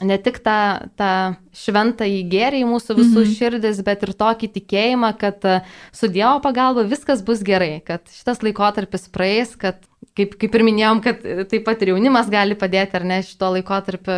ne 0.00 0.18
tik 0.20 0.38
tą, 0.44 0.60
tą 0.98 1.10
šventą 1.56 2.04
įgėrį 2.04 2.60
į 2.64 2.68
mūsų 2.68 2.96
visų 2.98 3.22
-hmm. 3.22 3.34
širdis, 3.38 3.80
bet 3.86 4.02
ir 4.04 4.12
tokį 4.12 4.48
tikėjimą, 4.58 5.12
kad 5.18 5.44
e, 5.44 5.60
su 5.92 6.08
Dievo 6.12 6.36
pagalba 6.44 6.84
viskas 6.84 7.24
bus 7.24 7.40
gerai, 7.42 7.80
kad 7.84 8.04
šitas 8.12 8.42
laikotarpis 8.44 9.08
praeis, 9.08 9.56
kad 9.56 9.80
kaip, 10.16 10.36
kaip 10.40 10.54
ir 10.54 10.64
minėjom, 10.68 11.00
kad 11.04 11.24
taip 11.48 11.64
pat 11.64 11.82
ir 11.82 11.94
jaunimas 11.94 12.28
gali 12.32 12.54
padėti 12.58 12.96
ar 12.96 13.04
ne 13.08 13.22
šito 13.24 13.50
laikotarpio 13.56 14.16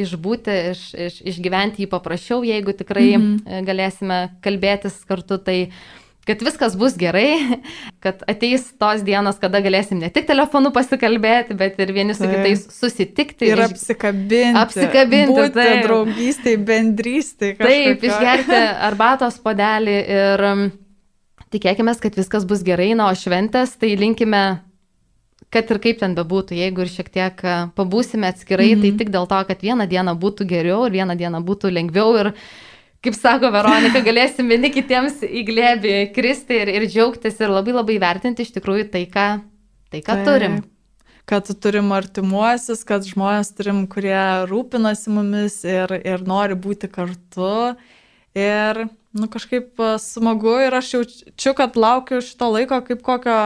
išbūti, 0.00 0.56
iš, 0.72 0.82
iš, 0.94 1.20
išgyventi 1.34 1.84
jį 1.84 1.90
paprasčiau, 1.92 2.42
jeigu 2.44 2.72
tikrai 2.76 3.16
mm 3.16 3.26
-hmm. 3.26 3.64
galėsime 3.68 4.20
kalbėtis 4.40 5.04
kartu, 5.04 5.38
tai 5.38 5.58
kad 6.28 6.42
viskas 6.44 6.76
bus 6.78 6.96
gerai, 7.00 7.60
kad 8.04 8.22
ateis 8.30 8.68
tos 8.80 9.04
dienos, 9.06 9.38
kada 9.42 9.62
galėsim 9.64 10.00
ne 10.02 10.10
tik 10.12 10.28
telefonu 10.28 10.72
pasikalbėti, 10.74 11.56
bet 11.58 11.80
ir 11.80 11.92
vieni 11.96 12.16
su 12.16 12.28
kitais 12.28 12.66
susitikti. 12.76 13.50
Ir 13.50 13.64
apsikabinti. 13.66 14.56
Apsikabinti. 14.60 15.34
Būti 15.34 15.56
taip. 15.56 15.84
draugystai, 15.88 16.56
bendrystai. 16.70 17.54
Taip, 17.60 18.06
išgerti 18.06 18.62
arbatos 18.90 19.40
podelį 19.42 19.98
ir 20.16 20.48
um, 20.52 20.66
tikėkime, 21.54 21.94
kad 22.02 22.18
viskas 22.18 22.48
bus 22.48 22.64
gerai, 22.66 22.92
na, 22.98 23.10
o 23.10 23.16
šventės, 23.16 23.78
tai 23.80 23.94
linkime 23.98 24.44
kad 25.50 25.70
ir 25.72 25.80
kaip 25.82 25.98
ten 25.98 26.14
bebūtų, 26.14 26.54
jeigu 26.54 26.84
ir 26.84 26.90
šiek 26.92 27.08
tiek 27.10 27.40
pabūsime 27.74 28.28
atskirai, 28.30 28.70
mm 28.70 28.76
-hmm. 28.76 28.82
tai 28.82 28.90
mhm. 28.90 28.98
tik 28.98 29.10
dėl 29.10 29.26
to, 29.26 29.40
kad 29.48 29.62
vieną 29.62 29.86
dieną 29.90 30.14
būtų 30.14 30.46
geriau 30.46 30.86
ir 30.86 30.92
vieną 30.92 31.16
dieną 31.18 31.42
būtų 31.42 31.72
lengviau 31.74 32.14
ir 32.20 32.32
kaip 33.04 33.16
sako 33.16 33.50
Veronika, 33.54 34.02
galėsim 34.04 34.50
vieni 34.50 34.70
kitiems 34.72 35.22
į 35.24 35.44
glėbį 35.48 35.94
kristi 36.16 36.60
ir, 36.62 36.72
ir 36.76 36.86
džiaugtis 36.88 37.40
ir 37.40 37.52
labai 37.52 37.74
labai 37.76 37.96
vertinti 38.02 38.44
iš 38.44 38.52
tikrųjų 38.58 38.90
tai, 38.92 39.06
ką, 39.10 39.26
tai, 39.92 40.02
ką 40.04 40.18
tai, 40.20 40.26
turim. 40.28 40.60
Kad 41.30 41.48
turim 41.62 41.92
artimuosius, 41.94 42.82
kad 42.86 43.06
žmonės 43.06 43.52
turim, 43.54 43.84
kurie 43.90 44.20
rūpinasi 44.50 45.12
mumis 45.14 45.60
ir, 45.68 45.92
ir 46.02 46.24
nori 46.26 46.56
būti 46.58 46.90
kartu. 46.90 47.76
Ir, 48.36 48.84
nu, 49.16 49.28
kažkaip 49.30 49.78
smagu 50.02 50.56
ir 50.66 50.74
aš 50.78 50.94
jaučiu, 50.96 51.54
kad 51.58 51.78
laukiu 51.78 52.20
šito 52.24 52.50
laiko 52.50 52.80
kaip 52.86 53.00
kokio, 53.06 53.38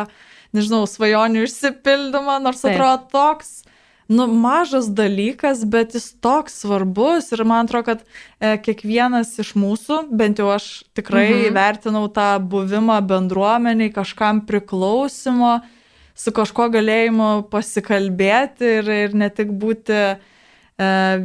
nežinau, 0.56 0.82
svajonių 0.88 1.44
išsipildymo, 1.46 2.40
nors 2.42 2.64
Taip. 2.64 2.74
atrodo 2.74 3.12
toks 3.12 3.62
nu, 4.08 4.26
mažas 4.26 4.88
dalykas, 4.92 5.64
bet 5.64 5.94
jis 5.96 6.10
toks 6.20 6.58
svarbus 6.62 7.30
ir 7.32 7.44
man 7.48 7.64
atrodo, 7.64 7.84
kad 7.86 8.02
e, 8.04 8.56
kiekvienas 8.60 9.32
iš 9.40 9.54
mūsų, 9.56 10.04
bent 10.12 10.42
jau 10.42 10.50
aš 10.52 10.84
tikrai 10.96 11.28
mhm. 11.30 11.56
vertinau 11.56 12.04
tą 12.12 12.36
buvimą 12.40 13.00
bendruomeniai, 13.08 13.92
kažkam 13.94 14.44
priklausimo, 14.48 15.58
su 16.14 16.34
kažko 16.34 16.68
galėjimu 16.74 17.48
pasikalbėti 17.50 18.76
ir, 18.80 18.92
ir 19.08 19.16
ne 19.18 19.30
tik 19.32 19.50
būti 19.50 19.96
e, 19.96 20.14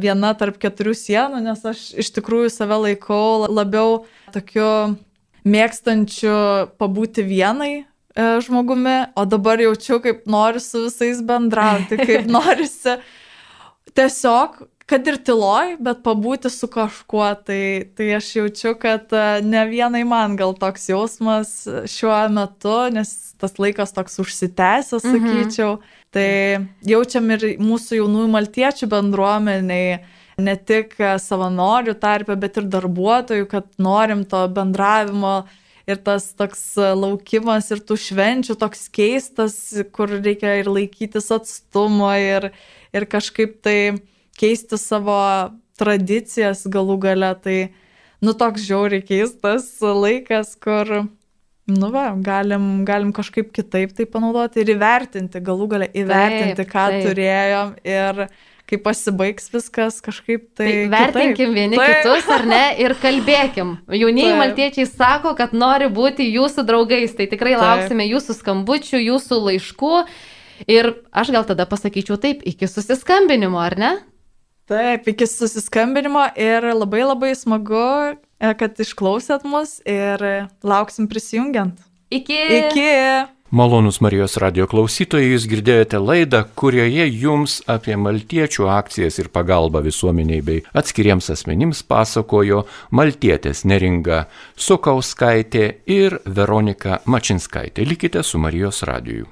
viena 0.00 0.32
tarp 0.38 0.58
keturių 0.62 0.96
sienų, 0.96 1.44
nes 1.44 1.62
aš 1.68 1.84
iš 2.00 2.10
tikrųjų 2.16 2.50
save 2.54 2.80
laikau 2.88 3.46
labiau 3.50 4.02
tokiu 4.34 4.96
mėgstančiu 5.44 6.34
pabūti 6.80 7.24
vienai, 7.24 7.84
žmogumi, 8.16 9.12
o 9.14 9.24
dabar 9.24 9.60
jaučiu, 9.62 10.00
kaip 10.02 10.26
noriu 10.26 10.60
su 10.60 10.86
visais 10.88 11.22
bendrauti, 11.22 11.98
kaip 12.00 12.26
norisi 12.36 12.98
tiesiog, 13.94 14.60
kad 14.90 15.06
ir 15.06 15.20
tyloj, 15.22 15.76
bet 15.82 16.02
pabūti 16.02 16.50
su 16.50 16.66
kažkuo. 16.70 17.28
Tai, 17.46 17.62
tai 17.96 18.08
aš 18.16 18.30
jaučiu, 18.40 18.74
kad 18.80 19.12
e, 19.14 19.24
ne 19.46 19.62
vienai 19.70 20.02
man 20.08 20.34
gal 20.38 20.56
toks 20.58 20.88
jausmas 20.90 21.52
šiuo 21.90 22.18
metu, 22.34 22.76
nes 22.94 23.12
tas 23.40 23.54
laikas 23.62 23.94
toks 23.96 24.18
užsitęsęs, 24.24 25.04
mhm. 25.06 25.12
sakyčiau. 25.14 25.76
Mhm. 25.78 25.98
Tai 26.10 26.30
jaučiam 26.90 27.30
ir 27.36 27.46
mūsų 27.62 28.00
jaunųjų 28.00 28.32
maltiečių 28.32 28.90
bendruomeniai 28.90 30.00
ne 30.40 30.54
tik 30.56 30.96
savanorių 31.22 31.94
tarpe, 32.00 32.34
bet 32.40 32.58
ir 32.58 32.66
darbuotojų, 32.72 33.46
kad 33.50 33.68
norim 33.78 34.24
to 34.26 34.40
bendravimo 34.56 35.44
ir 35.90 36.00
tas 36.04 36.30
toks 36.38 36.62
e, 36.78 36.90
laukimas 36.96 37.70
ir 37.74 37.82
tų 37.86 37.96
švenčių 38.00 38.56
toks 38.60 38.86
keistas, 38.94 39.56
kur 39.94 40.12
reikia 40.20 40.56
ir 40.60 40.70
laikytis 40.70 41.30
atstumo 41.34 42.10
ir, 42.16 42.50
ir 42.94 43.06
kažkaip 43.10 43.58
tai 43.64 43.78
keisti 44.40 44.78
savo 44.80 45.20
tradicijas 45.80 46.66
galų 46.70 46.98
gale. 47.04 47.32
Tai, 47.44 47.58
nu, 48.24 48.36
toks 48.36 48.66
žiauriai 48.68 49.04
keistas 49.06 49.68
laikas, 49.80 50.54
kur, 50.60 50.92
nu, 51.70 51.90
va, 51.94 52.10
galim, 52.16 52.84
galim 52.88 53.14
kažkaip 53.16 53.52
kitaip 53.56 53.94
tai 53.96 54.06
panaudoti 54.10 54.62
ir 54.64 54.74
įvertinti, 54.76 55.42
galų 55.44 55.70
gale 55.74 55.90
įvertinti, 55.92 56.62
taip, 56.62 56.72
ką 56.72 56.86
taip. 56.94 57.08
turėjom 57.08 57.76
ir 57.88 58.24
kai 58.70 58.78
pasibaigs 58.82 59.50
viskas 59.52 59.98
kažkaip 60.04 60.46
tai. 60.54 60.66
tai 60.66 60.88
vertinkim 60.92 61.50
kitaip. 61.50 61.54
vieni 61.56 61.80
tai. 61.80 61.88
kitus 61.90 62.28
ar 62.30 62.46
ne 62.48 62.62
ir 62.82 62.94
kalbėkim. 63.02 63.76
Jaunieji 64.00 64.36
maltiečiai 64.38 64.86
sako, 64.88 65.34
kad 65.38 65.54
nori 65.56 65.90
būti 65.90 66.26
jūsų 66.30 66.66
draugais, 66.68 67.16
tai 67.18 67.26
tikrai 67.30 67.56
taip. 67.56 67.64
lauksime 67.64 68.06
jūsų 68.06 68.38
skambučių, 68.38 69.02
jūsų 69.10 69.40
laiškų. 69.48 69.96
Ir 70.68 70.92
aš 71.16 71.32
gal 71.32 71.46
tada 71.48 71.64
pasakyčiau 71.66 72.18
taip, 72.20 72.42
iki 72.44 72.68
susiskambinimo, 72.68 73.58
ar 73.58 73.78
ne? 73.80 73.92
Taip, 74.70 75.08
iki 75.08 75.26
susiskambinimo 75.26 76.28
ir 76.38 76.68
labai 76.76 77.02
labai 77.02 77.32
smagu, 77.34 78.14
e, 78.38 78.52
kad 78.60 78.76
išklausėt 78.78 79.46
mus 79.48 79.80
ir 79.88 80.22
lauksim 80.62 81.08
prisijungiant. 81.10 81.80
Iki. 82.10 82.38
Iki. 82.60 82.90
Malonus 83.50 83.96
Marijos 83.98 84.36
radio 84.38 84.62
klausytojai, 84.70 85.32
jūs 85.32 85.48
girdėjote 85.50 85.98
laidą, 85.98 86.44
kurioje 86.54 87.08
jums 87.10 87.56
apie 87.66 87.96
maltiečių 87.98 88.68
akcijas 88.70 89.18
ir 89.18 89.30
pagalbą 89.34 89.82
visuomeniai 89.82 90.38
bei 90.46 90.62
atskiriems 90.70 91.32
asmenims 91.34 91.80
pasakojo 91.82 92.62
maltietės 92.94 93.64
neringa 93.66 94.20
Sukauskaitė 94.54 95.66
ir 95.90 96.20
Veronika 96.30 97.00
Mačinskaitė. 97.10 97.90
Likite 97.90 98.22
su 98.22 98.38
Marijos 98.38 98.84
radiju. 98.86 99.26